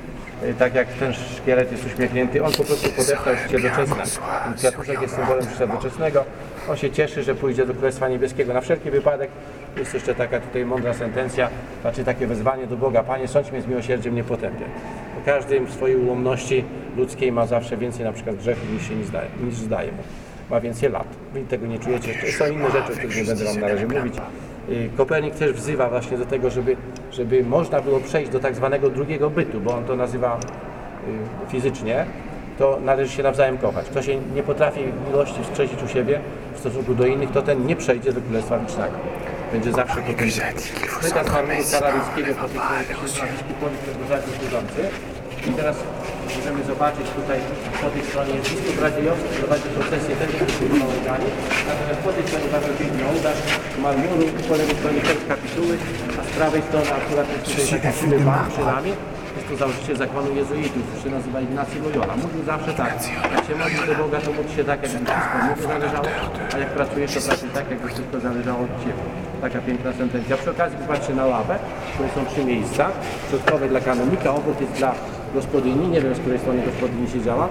Y, 0.45 0.55
tak 0.55 0.75
jak 0.75 0.89
ten 0.89 1.13
szkielet 1.13 1.73
jest 1.73 1.87
uśmiechnięty, 1.87 2.45
on 2.45 2.53
po 2.53 2.65
prostu 2.65 2.89
podeptał 2.91 3.35
życie 3.37 3.69
doczesne. 3.69 4.21
Ten 4.45 4.55
Kwiatuszek 4.55 5.03
jest 5.03 5.15
symbolem 5.15 5.51
życia 5.51 5.67
doczesnego. 5.67 6.25
On 6.71 6.77
się 6.77 6.91
cieszy, 6.91 7.23
że 7.23 7.35
pójdzie 7.35 7.67
do 7.67 7.75
Królestwa 7.75 8.09
Niebieskiego. 8.09 8.55
Na 8.55 8.61
wszelki 8.61 8.91
wypadek 8.91 9.31
jest 9.77 9.95
jeszcze 9.95 10.15
taka 10.15 10.41
tutaj 10.41 10.65
mądra 10.65 10.95
sentencja, 10.95 11.49
znaczy 11.81 12.05
takie 12.05 12.27
wezwanie 12.27 12.67
do 12.67 12.77
Boga. 12.77 13.03
Panie, 13.03 13.29
sądź 13.29 13.53
mnie 13.53 13.63
z 13.63 13.67
miłosierdziem, 13.67 14.15
nie 14.15 14.25
potępię. 14.25 14.65
Każdy 15.27 15.61
w 15.61 15.71
swojej 15.71 15.97
ułomności 15.97 16.65
ludzkiej 16.97 17.33
ma 17.33 17.47
zawsze 17.47 17.77
więcej 17.77 18.05
na 18.05 18.13
przykład 18.13 18.37
grzechów 18.37 18.73
niż 18.73 18.89
się 18.89 18.95
nie 18.97 19.05
zdaje, 19.05 19.29
niż 19.45 19.55
zdaje 19.55 19.93
mu. 19.93 19.99
Ma 20.51 20.61
więcej 20.61 20.91
lat. 20.91 21.07
Wy 21.35 21.41
tego 21.41 21.67
nie 21.67 21.79
czujecie. 21.79 22.15
To 22.15 22.45
są 22.45 22.53
inne 22.53 22.71
rzeczy, 22.71 22.93
o 22.93 22.97
których 22.97 23.17
nie 23.17 23.25
będę 23.25 23.45
Wam 23.45 23.61
na 23.61 23.69
razie 23.69 23.87
mówić. 23.87 24.15
Y, 24.69 24.91
Kopernik 24.97 25.35
też 25.35 25.53
wzywa 25.53 25.89
właśnie 25.89 26.19
do 26.19 26.27
tego, 26.27 26.51
żeby, 26.51 26.77
żeby 27.13 27.45
można 27.45 27.81
było 27.81 28.01
przejść 28.01 28.31
do 28.31 28.41
tak 28.41 28.55
zwanego 28.55 28.91
drugiego 28.91 29.31
bytu, 29.31 29.61
bo 29.61 29.75
on 29.75 29.85
to 29.85 29.97
nazywa 29.97 30.39
y, 31.47 31.51
fizycznie, 31.51 32.07
to 32.59 32.79
należy 32.85 33.13
się 33.13 33.23
nawzajem 33.23 33.59
kochać. 33.59 33.87
Kto 33.87 34.03
się 34.03 34.17
nie 34.35 34.43
potrafi 34.43 34.81
miłości 35.09 35.43
wskrzesić 35.43 35.83
u 35.83 35.89
siebie 35.89 36.21
w 36.55 36.59
stosunku 36.59 36.95
do 36.95 37.07
innych, 37.07 37.31
to 37.31 37.43
ten 37.43 37.67
nie 37.67 37.77
przejdzie 37.77 38.13
do 38.13 38.21
Królestwa 38.21 38.59
Wiecznego. 38.59 38.95
będzie 39.53 39.73
zawsze 39.73 39.97
podwójny. 39.97 40.43
Przekaz 41.01 41.33
Marmuru 41.33 41.63
Karaluskiego 41.73 42.35
po 42.35 42.49
tej 42.49 42.61
Polis 43.61 43.79
Przedłużaczy 43.79 44.29
Służący. 44.41 45.12
I 45.49 45.51
teraz 45.59 45.77
możemy 46.37 46.65
zobaczyć 46.65 47.07
tutaj 47.19 47.39
po 47.83 47.89
tej 47.95 48.03
stronie 48.09 48.33
jest 48.35 48.51
biskup 48.51 48.77
Radziejowski, 48.83 49.29
prowadzi 49.41 49.69
procesję 49.79 50.13
też 50.21 50.31
nogami. 50.83 51.29
Natomiast 51.71 52.01
po 52.07 52.13
tej 52.17 52.25
stronie 52.29 52.49
bardzo 52.57 52.73
piękny 52.81 53.03
ołtarz 53.11 53.41
marmuru, 53.87 54.25
po 54.49 54.55
lewej 54.61 54.77
stronie 54.81 55.01
tekst 55.09 55.25
kapituły, 55.33 55.75
a 56.19 56.23
z 56.29 56.31
prawej 56.39 56.63
strony 56.69 56.89
akurat 57.01 57.27
jest 57.33 57.45
tutaj 57.47 57.65
taka 57.77 57.91
chyba 58.01 58.35
przy 58.53 58.63
ramię. 58.73 58.93
Jest 59.37 59.49
to 59.49 59.57
założyciel 59.57 59.97
zakonu 59.97 60.31
jezuitów, 60.41 60.83
który 60.89 61.03
się 61.03 61.11
nazywa 61.19 61.39
Ignacy 61.41 61.77
Loyola. 61.85 62.15
Mówił 62.25 62.43
zawsze 62.53 62.73
tak, 62.83 62.93
jak 63.35 63.45
się 63.47 63.55
modlisz 63.61 63.87
do 63.91 63.95
Boga, 64.03 64.19
to 64.27 64.31
módl 64.37 64.51
się 64.57 64.65
tak, 64.65 64.79
jakby 64.83 64.99
wszystko 65.13 65.37
Niego 65.47 65.63
zależało, 65.73 66.09
a 66.55 66.59
jak 66.59 66.71
pracujesz, 66.79 67.15
to 67.15 67.21
pracuj 67.29 67.49
tak, 67.59 67.71
jakby 67.71 67.89
wszystko 67.89 68.21
zależało 68.21 68.61
od 68.69 68.73
Ciebie. 68.83 69.03
Taka 69.47 69.59
piękna 69.69 69.93
sentencja. 69.93 70.37
Przy 70.37 70.51
okazji 70.51 70.77
popatrzcie 70.79 71.15
na 71.15 71.27
ławę, 71.27 71.59
które 71.95 72.09
są 72.15 72.21
trzy 72.31 72.45
miejsca. 72.45 72.91
Środkowe 73.29 73.69
dla 73.69 73.81
kanonika, 73.81 74.31
obok 74.31 74.61
jest 74.61 74.73
dla 74.73 74.95
gospodyni, 75.35 75.89
nie 75.89 76.01
wiem 76.01 76.15
z 76.15 76.19
której 76.19 76.39
strony 76.39 76.63
gospodyni 76.63 77.09
siedziała 77.09 77.49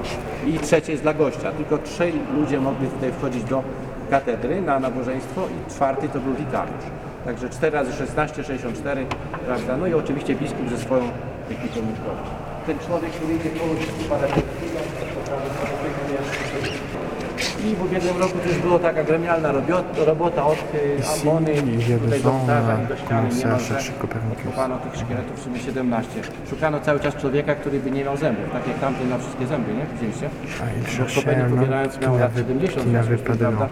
i 0.48 0.60
trzecie 0.60 0.92
jest 0.92 1.04
dla 1.04 1.14
gościa. 1.14 1.52
Tylko 1.52 1.78
trzej 1.78 2.14
ludzie 2.36 2.60
mogli 2.60 2.88
tutaj 2.88 3.12
wchodzić 3.12 3.44
do 3.44 3.64
katedry 4.10 4.62
na 4.62 4.80
nabożeństwo 4.80 5.42
i 5.48 5.72
czwarty 5.72 6.10
to 6.10 6.20
był 6.20 6.34
wikariusz. 6.34 6.86
Także 7.26 7.50
4 7.50 7.72
razy 7.72 7.94
16, 7.94 8.44
64, 8.44 9.06
prawda? 9.46 9.78
No 9.78 9.88
i 9.88 9.94
oczywiście 9.94 10.36
biskup 10.36 10.70
ze 10.70 10.78
swoją 10.78 11.04
ekipą. 11.52 11.82
Ten 12.68 12.80
człowiek, 12.80 13.12
który 13.12 13.34
idzie 13.34 13.50
koło 13.50 13.74
biskupa 13.74 14.18
Radzieckiego, 14.18 14.80
i 17.66 17.76
w 17.76 17.82
ubiegłym 17.86 18.18
roku 18.18 18.38
też 18.40 18.58
była 18.58 18.80
taka 18.80 19.04
gremialna 19.04 19.52
robota 20.06 20.46
od 20.46 20.58
y, 20.58 21.20
ambony 21.20 21.54
tutaj 22.04 22.22
do 22.22 22.32
on 22.32 22.84
i 22.84 22.88
do 22.88 22.98
ściany 22.98 23.30
niemalże. 23.36 23.78
Odkopano 24.32 24.78
tych 24.78 24.96
szkieletów 24.96 25.40
w 25.40 25.44
sumie 25.44 25.60
17. 25.60 26.22
Szukano 26.50 26.80
cały 26.80 27.00
czas 27.00 27.16
człowieka, 27.16 27.56
który 27.56 27.80
by 27.80 27.92
nie 27.92 28.04
miał 28.04 28.18
zębów, 28.18 28.46
tak 28.54 28.68
jak 28.68 28.80
tamten 28.80 29.10
na 29.10 29.18
wszystkie 29.18 29.48
zęby, 29.48 29.74
nie? 29.74 29.86
Widzieliście? 29.94 30.30
Un 31.00 31.08
homme 31.24 31.50
pobierając 31.50 32.02
miał 32.02 32.18
lat 32.20 32.32
n'avait 32.32 32.38
70, 32.38 32.84
qui 32.84 32.90
w 32.90 32.92
związku 32.92 33.16
z 33.18 33.24
tym, 33.28 33.38
prawda? 33.38 33.70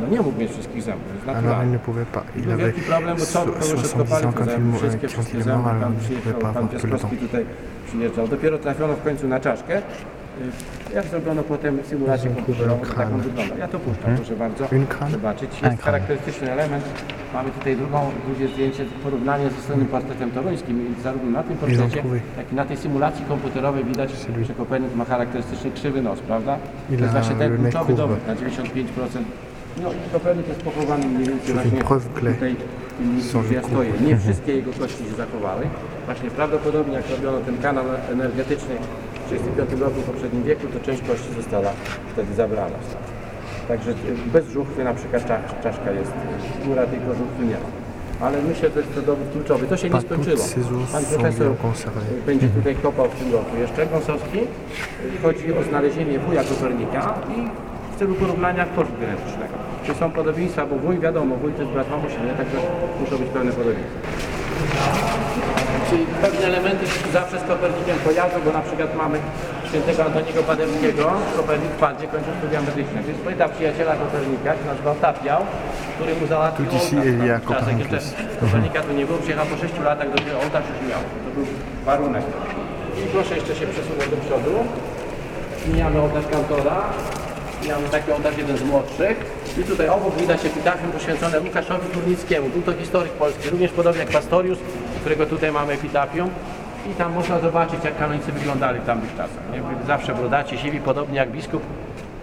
No 0.00 0.06
nie 0.08 0.20
mógł 0.20 0.40
mieć 0.40 0.50
wszystkich 0.52 0.82
zębów, 0.82 1.04
to 1.08 1.14
jest 1.14 1.26
naturalne. 1.26 1.78
Był 2.36 2.56
wielki 2.56 2.80
problem, 2.80 3.18
bo 3.18 3.24
co 3.26 3.38
kogoś 3.44 3.66
70 3.66 4.00
odkopali 4.00 4.34
te 4.34 4.44
zęby, 4.44 4.78
wszystkie, 4.78 5.08
wszystkie 5.08 5.42
zęby, 5.42 5.70
pan 5.80 5.94
przyjechał, 6.00 6.52
pan 6.54 6.68
Piaskowski 6.68 7.16
tutaj 7.16 7.44
przyjeżdżał. 7.86 8.28
Dopiero 8.28 8.58
trafiono 8.58 8.94
w 8.94 9.02
końcu 9.02 9.28
na 9.28 9.40
czaszkę. 9.40 9.82
Y, 10.40 10.94
Jak 10.94 11.06
zrobiono 11.06 11.42
potem 11.42 11.78
symulację 11.84 12.30
komputerową, 12.30 12.86
to 12.86 12.94
tak 12.94 13.12
on 13.12 13.20
wygląda. 13.20 13.56
Ja 13.56 13.68
to 13.68 13.78
puszczam, 13.78 14.16
proszę 14.16 14.36
bardzo, 14.36 14.64
zobaczyć. 15.10 15.50
Jest 15.62 15.82
charakterystyczny 15.82 16.52
element. 16.52 16.84
Mamy 17.34 17.50
tutaj 17.50 17.76
drugą, 17.76 18.10
drugie 18.26 18.48
zdjęcie, 18.54 18.84
porównanie 19.02 19.50
ze 19.50 19.62
słynnym 19.66 19.86
portretem 19.86 20.30
toruńskim. 20.30 20.96
I 20.98 21.02
zarówno 21.02 21.30
na 21.30 21.42
tym 21.42 21.56
portrecie, 21.56 22.02
jak 22.36 22.52
i 22.52 22.54
na 22.54 22.64
tej 22.64 22.76
symulacji 22.76 23.24
komputerowej 23.24 23.84
widać, 23.84 24.10
że 24.46 24.54
Kopernik 24.54 24.94
ma 24.94 25.04
charakterystyczny 25.04 25.70
krzywy 25.70 26.02
nos, 26.02 26.20
prawda? 26.20 26.58
To 26.88 26.94
jest 26.94 27.12
właśnie 27.12 27.36
ten 27.36 27.56
kluczowy 27.56 27.94
dowód 27.94 28.26
na 28.26 28.34
95%. 28.34 28.38
No 29.82 29.90
i 29.92 30.12
Kopernik 30.12 30.48
jest 30.48 30.62
pochowany 30.62 31.06
mniej 31.06 31.28
więcej 31.28 31.54
właśnie 31.54 31.78
tutaj 32.24 32.56
ja 33.50 33.62
stoję. 33.62 33.92
Nie 34.06 34.16
wszystkie 34.18 34.56
jego 34.56 34.72
kości 34.72 35.04
się 35.04 35.14
zachowały. 35.16 35.66
Właśnie 36.06 36.30
prawdopodobnie 36.30 36.94
jak 36.94 37.10
robiono 37.10 37.40
ten 37.40 37.58
kanał 37.58 37.84
energetyczny 38.12 38.74
w 39.38 39.42
1935 39.42 39.80
roku 39.80 40.00
w 40.00 40.04
poprzednim 40.04 40.42
wieku, 40.42 40.66
to 40.74 40.80
część 40.86 41.02
kości 41.02 41.32
została 41.36 41.70
wtedy 42.12 42.34
zabrana. 42.34 42.78
Także 43.68 43.90
y, 43.90 43.94
bez 44.32 44.48
żuchwy 44.48 44.84
na 44.84 44.94
przykład 44.94 45.26
czasz, 45.28 45.50
czaszka 45.62 45.90
jest, 45.90 46.12
góra 46.66 46.86
tylko 46.86 47.14
żuchwy 47.14 47.44
nie 47.44 47.58
ma. 47.62 47.70
Ale 48.26 48.42
myślę, 48.42 48.68
że 48.68 48.74
to 48.74 48.80
jest 48.80 49.06
dowód 49.06 49.26
kluczowy. 49.32 49.66
To 49.66 49.76
się 49.76 49.90
nie 49.90 50.00
skończyło. 50.00 50.44
Pan 50.92 51.04
profesor 51.04 51.46
y, 51.46 52.26
będzie 52.26 52.48
tutaj 52.48 52.74
kopał 52.74 53.08
w 53.08 53.14
tym 53.14 53.32
roku 53.32 53.56
jeszcze. 53.56 53.86
Gąsowski 53.86 54.38
y, 54.38 55.22
chodzi 55.22 55.54
o 55.54 55.62
znalezienie 55.62 56.18
wuja 56.18 56.44
Kopernika 56.44 57.14
i 57.36 57.38
w 57.94 57.98
celu 57.98 58.14
porównania 58.14 58.64
korzu 58.76 58.92
genetycznego. 59.00 59.54
Czy 59.86 59.94
są 59.94 60.10
podobieństwa, 60.10 60.66
bo 60.66 60.76
wuj 60.76 60.98
wiadomo, 60.98 61.36
wuj 61.36 61.52
to 61.52 61.62
jest 61.62 61.72
brat 61.72 61.86
nie? 62.26 62.34
także 62.34 62.56
muszą 63.00 63.18
być 63.18 63.28
pewne 63.28 63.52
podobieństwa. 63.52 65.49
Czyli 65.90 66.06
pewne 66.22 66.46
elementy 66.46 66.86
się 66.86 66.98
zawsze 67.12 67.36
z 67.40 67.44
Kopernikiem 67.50 67.96
kojarzą, 68.04 68.36
bo 68.44 68.50
na 68.52 68.62
przykład 68.66 68.90
mamy 68.96 69.18
świętego 69.68 70.04
Antoniego 70.04 70.42
Paderewskiego, 70.42 71.04
Kopernik 71.36 71.70
w 71.70 71.80
Padzie 71.84 72.06
kończył 72.14 72.32
studia 72.38 72.60
medyczne. 72.68 72.98
Jest 73.08 73.20
płyta 73.20 73.48
przyjaciela 73.48 73.92
Kopernika, 74.02 74.50
który 74.54 74.70
nazywał 74.72 74.94
Tapiał, 74.94 75.40
który 75.96 76.14
mu 76.14 76.26
załatwił 76.26 76.66
ołtarz 76.66 76.92
il 76.92 77.24
y 77.26 77.34
a 77.34 77.38
na 77.38 77.54
czas, 77.54 77.68
jak 77.68 77.78
jeszcze. 77.78 77.98
Kopernika 78.40 78.80
tu 78.82 78.92
nie 78.98 79.06
było, 79.06 79.18
przyjechał 79.18 79.46
po 79.46 79.56
6 79.56 79.74
latach, 79.84 80.08
dopiero 80.16 80.36
ołtarz 80.44 80.64
już 80.70 80.78
miał. 80.90 81.02
To 81.24 81.30
był 81.36 81.46
warunek. 81.88 82.24
I 82.98 83.02
proszę 83.14 83.34
jeszcze 83.38 83.54
się 83.58 83.66
przesunąć 83.74 84.08
do 84.14 84.18
przodu. 84.24 84.52
Mijamy 85.72 86.00
ołtarz 86.00 86.26
kantora. 86.32 86.78
Mamy 87.68 87.88
taki 87.88 88.12
ołtarz 88.12 88.36
jeden 88.38 88.56
z 88.56 88.62
młodszych. 88.62 89.16
I 89.60 89.62
tutaj 89.64 89.88
obok 89.88 90.14
widać 90.16 90.44
epitafium 90.44 90.90
poświęcone 90.92 91.40
Łukaszowi 91.40 91.86
Górnickiemu. 91.94 92.48
Był 92.48 92.62
to 92.62 92.72
historyk 92.72 93.12
polski, 93.12 93.50
również 93.50 93.70
podobnie 93.70 94.00
jak 94.00 94.10
Pastorius, 94.10 94.58
którego 95.00 95.26
tutaj 95.26 95.52
mamy 95.52 95.72
epitafium. 95.72 96.30
I 96.92 96.94
tam 96.94 97.12
można 97.12 97.38
zobaczyć, 97.38 97.84
jak 97.84 97.98
kanonicy 97.98 98.32
wyglądali 98.32 98.80
w 98.80 98.86
tamtych 98.86 99.10
czasach. 99.10 99.42
Nie? 99.52 99.86
Zawsze 99.86 100.14
brodaci, 100.14 100.58
siwi, 100.58 100.80
podobnie 100.80 101.16
jak 101.16 101.30
biskup, 101.30 101.62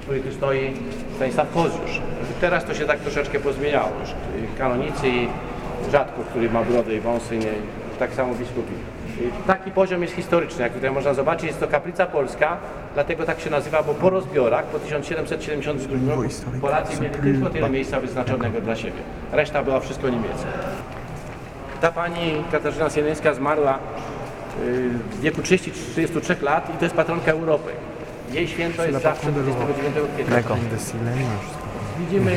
który 0.01 0.19
tu 0.19 0.31
stoi, 0.31 0.73
Stanisław 1.15 1.53
Koziusz. 1.53 2.01
Teraz 2.41 2.65
to 2.65 2.73
się 2.73 2.85
tak 2.85 2.99
troszeczkę 2.99 3.39
pozmieniało 3.39 3.89
już. 4.01 4.09
Kanonicy 4.57 5.07
i 5.09 5.27
rzadko, 5.91 6.21
który 6.29 6.49
ma 6.49 6.63
brodę 6.63 6.95
i 6.95 6.99
wąsy, 6.99 7.37
nie, 7.37 7.51
tak 7.99 8.13
samo 8.13 8.35
biskupi. 8.35 8.73
Taki 9.47 9.71
poziom 9.71 10.01
jest 10.01 10.13
historyczny, 10.13 10.63
jak 10.63 10.73
tutaj 10.73 10.91
można 10.91 11.13
zobaczyć, 11.13 11.47
jest 11.47 11.59
to 11.59 11.67
kaplica 11.67 12.05
polska, 12.05 12.57
dlatego 12.93 13.25
tak 13.25 13.39
się 13.39 13.49
nazywa, 13.49 13.83
bo 13.83 13.93
po 13.93 14.09
rozbiorach 14.09 14.65
po 14.65 14.79
1772 14.79 16.15
roku 16.15 16.29
Polacy 16.61 17.01
mieli 17.01 17.15
tylko 17.15 17.49
tyle 17.49 17.69
miejsca 17.69 17.99
wyznaczonego 17.99 18.61
dla 18.61 18.75
siebie. 18.75 18.99
Reszta 19.31 19.63
była 19.63 19.79
wszystko 19.79 20.09
niemieckie. 20.09 20.47
Ta 21.81 21.91
pani 21.91 22.43
Katarzyna 22.51 22.89
Sieleńska 22.89 23.33
zmarła 23.33 23.73
y, 23.75 24.89
w 24.89 25.19
wieku 25.21 25.41
30-33 25.41 26.43
lat 26.43 26.69
i 26.75 26.77
to 26.77 26.85
jest 26.85 26.95
patronka 26.95 27.31
Europy. 27.31 27.71
Jej 28.31 28.47
święto 28.47 28.85
jest 28.85 29.03
zawsze 29.03 29.31
29 29.31 29.95
kwietnia. 30.15 30.35
Widzimy 31.99 32.31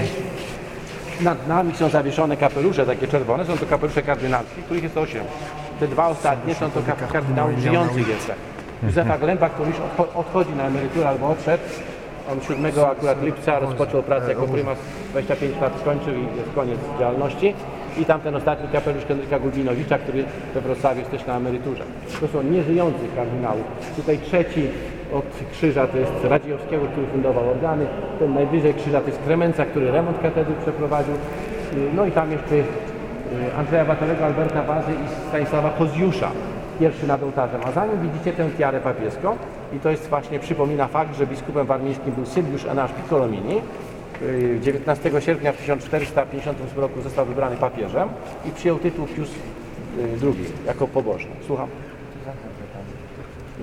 nad 1.20 1.48
nami 1.48 1.74
są 1.76 1.88
zawieszone 1.88 2.36
kapelusze 2.36 2.86
takie 2.86 3.08
czerwone, 3.08 3.44
są 3.44 3.58
to 3.58 3.66
kapelusze 3.66 4.02
kardynalskie, 4.02 4.62
których 4.62 4.82
jest 4.82 4.96
8. 4.96 5.22
Te 5.80 5.88
dwa 5.88 6.06
ostatnie 6.08 6.54
są 6.54 6.70
to 6.70 6.80
kardynałów 7.12 7.58
żyjących 7.58 8.08
jeszcze. 8.08 8.34
Józefa 8.82 9.18
Glęba, 9.18 9.48
który 9.48 9.70
już 9.70 9.78
odcho- 9.78 10.14
odchodzi 10.14 10.50
na 10.52 10.64
emeryturę 10.64 11.08
albo 11.08 11.28
odszedł. 11.30 11.62
On 12.32 12.40
7 12.40 12.72
akurat 12.90 13.22
lipca 13.22 13.58
rozpoczął 13.58 14.02
pracę 14.02 14.28
jako 14.28 14.46
prymas, 14.46 14.78
25 15.10 15.60
lat 15.60 15.72
skończył 15.80 16.14
i 16.14 16.20
jest 16.36 16.50
koniec 16.54 16.78
działalności. 16.98 17.54
I 18.00 18.04
tamten 18.04 18.36
ostatni 18.36 18.68
kapelusz 18.68 19.04
Henryka 19.04 19.38
Gulbinowicza, 19.38 19.98
który 19.98 20.24
we 20.54 20.60
Wrocławiu 20.60 20.98
jest 20.98 21.10
też 21.10 21.26
na 21.26 21.36
emeryturze. 21.36 21.84
To 22.20 22.28
są 22.28 22.42
nieżyjących 22.42 23.14
kardynałów. 23.14 23.64
Tutaj 23.96 24.18
trzeci 24.18 24.68
od 25.12 25.24
krzyża 25.52 25.86
to 25.86 25.98
jest 25.98 26.12
Radziejowskiego, 26.24 26.86
który 26.92 27.06
fundował 27.06 27.50
organy. 27.50 27.86
Ten 28.18 28.34
najwyżej 28.34 28.74
krzyża 28.74 29.00
to 29.00 29.06
jest 29.06 29.22
Kremenca, 29.22 29.64
który 29.64 29.90
remont 29.90 30.22
katedry 30.22 30.54
przeprowadził. 30.62 31.14
No 31.94 32.06
i 32.06 32.12
tam 32.12 32.32
jeszcze 32.32 32.54
y, 32.54 32.64
Andrzeja 33.58 33.84
Batalego, 33.84 34.24
Alberta 34.24 34.62
Wazy 34.62 34.92
i 34.92 35.28
Stanisława 35.28 35.70
Kozjusza, 35.70 36.30
pierwszy 36.80 37.06
nad 37.06 37.22
ołtarzem. 37.22 37.60
A 37.66 37.72
za 37.72 37.86
nim 37.86 38.02
widzicie 38.02 38.32
tę 38.32 38.48
tiarę 38.58 38.80
papieską 38.80 39.36
i 39.76 39.78
to 39.78 39.90
jest 39.90 40.08
właśnie, 40.08 40.38
przypomina 40.38 40.88
fakt, 40.88 41.16
że 41.16 41.26
biskupem 41.26 41.66
warmińskim 41.66 42.12
był 42.12 42.26
Sylwiusz 42.26 42.64
Enasz 42.64 42.92
Piccolomini. 42.92 43.60
Y, 44.22 44.58
19 44.62 45.20
sierpnia 45.20 45.52
w 45.52 45.56
1458 45.56 46.80
roku 46.80 47.02
został 47.02 47.26
wybrany 47.26 47.56
papieżem 47.56 48.08
i 48.48 48.50
przyjął 48.50 48.78
tytuł 48.78 49.06
Pius 49.06 49.28
y, 49.28 49.32
II 50.22 50.44
jako 50.66 50.88
pobożny. 50.88 51.30
Słucham. 51.46 51.68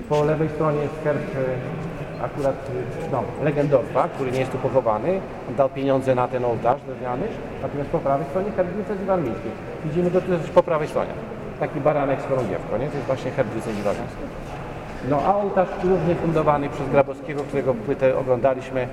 Po 0.08 0.24
lewej 0.24 0.48
stronie 0.48 0.80
jest 0.82 0.94
herb 1.04 1.18
e, 1.18 2.24
akurat 2.24 2.54
e, 2.54 3.10
no, 3.12 3.22
Legendorfa, 3.44 4.08
który 4.08 4.32
nie 4.32 4.40
jest 4.40 4.52
tu 4.52 4.58
pochowany. 4.58 5.20
On 5.48 5.54
dał 5.54 5.68
pieniądze 5.68 6.14
na 6.14 6.28
ten 6.28 6.44
ołtarz 6.44 6.80
drewniany. 6.82 7.26
Natomiast 7.62 7.90
po 7.90 7.98
prawej 7.98 8.26
stronie 8.26 8.50
herb 8.50 8.68
diecezji. 8.74 9.06
Widzimy 9.84 10.10
go 10.10 10.20
też 10.20 10.50
po 10.54 10.62
prawej 10.62 10.88
stronie. 10.88 11.10
Taki 11.60 11.80
baranek 11.80 12.22
z 12.22 12.24
chorągiewką, 12.24 12.78
nie? 12.78 12.86
To 12.86 12.94
jest 12.94 13.06
właśnie 13.06 13.30
herb 13.30 13.52
diecezji. 13.52 13.82
No 15.08 15.20
a 15.26 15.34
ołtarz 15.34 15.68
głównie 15.82 16.14
fundowany 16.14 16.68
przez 16.68 16.88
Grabowskiego, 16.88 17.42
którego 17.42 17.74
płytę 17.74 18.18
oglądaliśmy. 18.18 18.88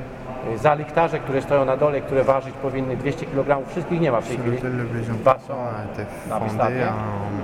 E, 0.53 0.57
Za 0.57 0.73
liktarze, 0.73 1.19
które 1.19 1.41
stoją 1.41 1.65
na 1.65 1.77
dole, 1.77 2.01
które 2.01 2.23
ważyć 2.23 2.53
powinny 2.55 2.97
200 2.97 3.25
kg, 3.25 3.69
wszystkich 3.69 4.01
nie 4.01 4.11
ma 4.11 4.21
w 4.21 4.27
tej 4.27 4.37
chwili. 4.37 4.57
Dwa 5.21 5.39
są 5.39 5.53
na 6.29 6.39
wystawie. 6.39 6.87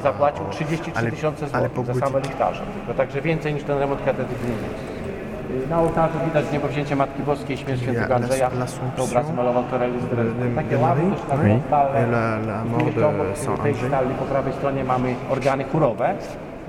Zapłacił 0.04 0.46
en- 0.46 0.52
33 0.52 0.92
à 0.92 1.04
l'ép- 1.04 1.10
tysiące 1.12 1.48
złotych 1.48 1.86
za 1.86 1.94
same 1.94 2.20
liktarze. 2.20 2.62
To 2.88 2.94
także 2.94 3.22
więcej 3.22 3.54
niż 3.54 3.64
ten 3.64 3.80
remont 3.80 4.00
katedry 4.06 4.36
w 4.36 4.44
Niemiec. 4.46 5.66
Y, 5.66 5.70
Na 5.70 5.80
ołtarzu 5.80 6.14
widać 6.26 6.46
niebowzięcie 6.52 6.96
Matki 6.96 7.24
Boskiej, 7.24 7.58
śmierć 7.58 7.82
świętego 7.82 8.16
Andrzeja. 8.16 8.50
To 8.98 9.04
obraz 9.04 9.34
malował 9.34 9.64
Torelli 9.64 10.00
z. 10.00 10.56
Takie 10.56 10.78
ławy 10.78 11.02
też 11.12 11.20
na 13.82 13.88
stalli 13.88 14.14
po 14.20 14.26
prawej 14.26 14.54
stronie 14.54 14.84
mamy 14.84 15.16
organy 15.30 15.64
chórowe. 15.64 16.16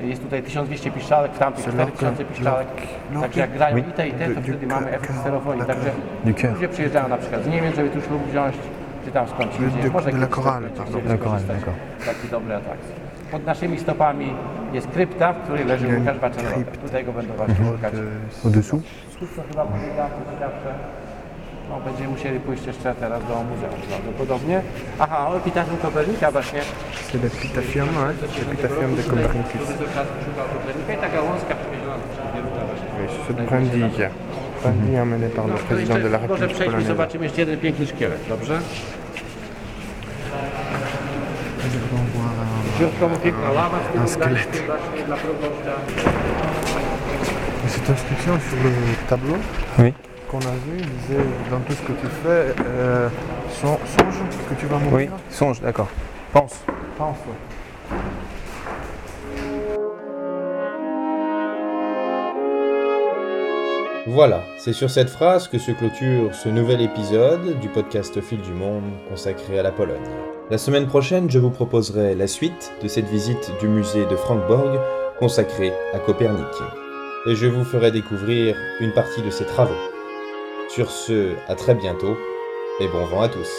Jest 0.01 0.23
tutaj 0.23 0.43
1200 0.43 0.91
piszczalek, 0.91 1.33
w 1.33 1.39
tamtych 1.39 1.65
C'est 1.65 1.69
4000 1.73 2.23
l'orgue- 2.25 2.27
piszczalek. 2.27 2.69
l'orgue- 3.13 3.21
Także 3.21 3.41
jak 3.41 3.53
grają 3.53 3.77
i 3.77 3.83
te 3.83 4.09
i 4.09 4.13
te, 4.13 4.29
to 4.35 4.41
wtedy 4.43 4.67
mamy 4.67 4.91
efekt 4.91 5.21
sterofonii. 5.21 5.63
d'accord. 5.63 5.85
Także 6.25 6.53
ludzie 6.53 6.69
przyjeżdżają 6.69 7.09
na 7.09 7.17
przykład 7.17 7.43
z 7.45 7.47
Niemiec, 7.47 7.77
żeby 7.77 7.91
tu 7.91 8.01
ślub 8.01 8.23
wziąć, 8.31 8.55
czy 9.05 9.11
tam 9.11 9.29
skądś 9.29 9.59
indziej. 9.61 9.91
Może 9.91 10.11
kiedyś 10.11 10.23
d'accord. 10.29 10.45
Taki 12.07 12.29
dobry 12.31 12.55
atrakcja. 12.55 12.95
Pod 13.31 13.47
naszymi 13.47 13.79
stopami 13.79 14.35
jest 14.73 14.89
krypta, 14.89 15.33
w 15.33 15.39
której 15.43 15.65
leży 15.65 15.87
Łukasz 15.99 16.17
crypte. 16.19 16.77
Tutaj 16.79 17.05
go 17.05 17.13
będą 17.13 17.35
właśnie 17.35 17.55
szukać. 17.55 17.93
De- 17.95 18.01
Au-dessous 18.45 18.83
Wszystko 19.17 19.43
chyba 19.49 19.65
wygląda 19.65 20.09
zawsze. 20.41 20.75
No, 21.71 21.81
będziemy 21.81 22.09
musieli 22.09 22.41
pójść 22.41 22.67
jeszcze 22.67 22.95
teraz 22.95 23.21
do 23.23 23.35
muzeum 23.43 23.81
prawdopodobnie. 23.89 24.61
Aha, 24.99 25.29
o 25.29 25.37
epitafium 25.37 25.77
Kopernika 25.77 26.31
właśnie. 26.31 26.61
C'est 27.13 27.19
l'épitaphium, 27.25 27.89
ouais. 27.97 28.15
l'épitaphium 28.39 28.95
de 28.97 29.03
Copernicus. 29.03 29.69
Kopernika 30.55 30.93
i 30.93 30.97
ta 30.97 31.09
gałązka 31.09 31.55
przywieziona 31.55 31.95
przez. 32.05 32.23
Oui, 32.99 33.07
c'est 33.27 33.37
de 33.37 33.43
Brindille. 33.43 34.11
Brindille 34.63 34.99
emmené 35.03 35.29
par 35.29 35.47
le 35.47 35.55
président 35.55 35.95
de 35.99 36.09
la 36.09 36.19
może 36.19 36.23
République 36.29 36.55
przejdźmy, 36.55 36.65
polonaise. 36.65 36.89
zobaczymy 36.89 37.25
jeszcze 37.25 37.41
jeden 37.41 37.59
piękny 37.59 37.87
szkielet, 37.87 38.21
dobrze? 38.29 38.59
Środkowo 42.79 43.17
piękna 43.17 43.53
lawa 43.53 43.79
z 43.89 43.93
tym 43.93 44.09
szkielet. 44.09 44.63
właśnie 44.67 45.05
dla 45.07 45.17
proboszcza. 45.17 45.73
Cette 47.69 47.93
inscription 47.93 48.39
sur 48.51 48.59
le 48.65 48.71
tableau 49.09 49.39
Oui. 49.79 49.93
Qu'on 50.33 50.39
a 50.39 50.57
vu 50.67 50.79
disait 50.79 51.23
dans 51.51 51.61
tout 51.61 51.73
ce 51.75 51.83
que 51.83 51.93
tu 51.93 52.07
fais, 52.23 52.55
euh, 52.67 53.09
son- 53.51 53.79
songe 53.85 54.15
que 54.49 54.55
tu 54.59 54.67
vas 54.67 54.79
mourir. 54.79 55.11
Oui, 55.13 55.21
songe, 55.31 55.61
d'accord. 55.61 55.89
Pense. 56.33 56.55
Pense. 56.97 57.19
ouais. 57.19 57.99
Voilà, 64.07 64.43
c'est 64.59 64.73
sur 64.73 64.91
cette 64.91 65.09
phrase 65.11 65.47
que 65.47 65.59
se 65.59 65.71
clôture 65.71 66.35
ce 66.35 66.49
nouvel 66.49 66.81
épisode 66.81 67.59
du 67.61 67.69
podcast 67.69 68.21
fil 68.21 68.41
du 68.41 68.53
monde 68.53 68.83
consacré 69.09 69.59
à 69.59 69.63
la 69.63 69.71
Pologne. 69.71 70.01
La 70.51 70.59
semaine 70.59 70.87
prochaine, 70.89 71.31
je 71.31 71.39
vous 71.39 71.51
proposerai 71.51 72.15
la 72.17 72.27
suite 72.27 72.73
de 72.83 72.89
cette 72.89 73.07
visite 73.09 73.53
du 73.61 73.69
musée 73.69 74.05
de 74.07 74.17
Frankborg 74.17 74.81
consacré 75.21 75.73
à 75.95 75.99
Copernic. 76.01 76.45
Et 77.29 77.37
je 77.37 77.47
vous 77.47 77.65
ferai 77.65 77.93
découvrir 77.93 78.57
une 78.81 78.93
partie 78.93 79.23
de 79.23 79.31
ses 79.31 79.45
travaux. 79.45 79.71
Sur 80.73 80.91
ce, 80.91 81.35
à 81.49 81.55
très 81.55 81.75
bientôt 81.75 82.17
et 82.81 82.89
bon 82.89 83.05
vent 83.05 83.21
à 83.21 83.29
tous. 83.29 83.51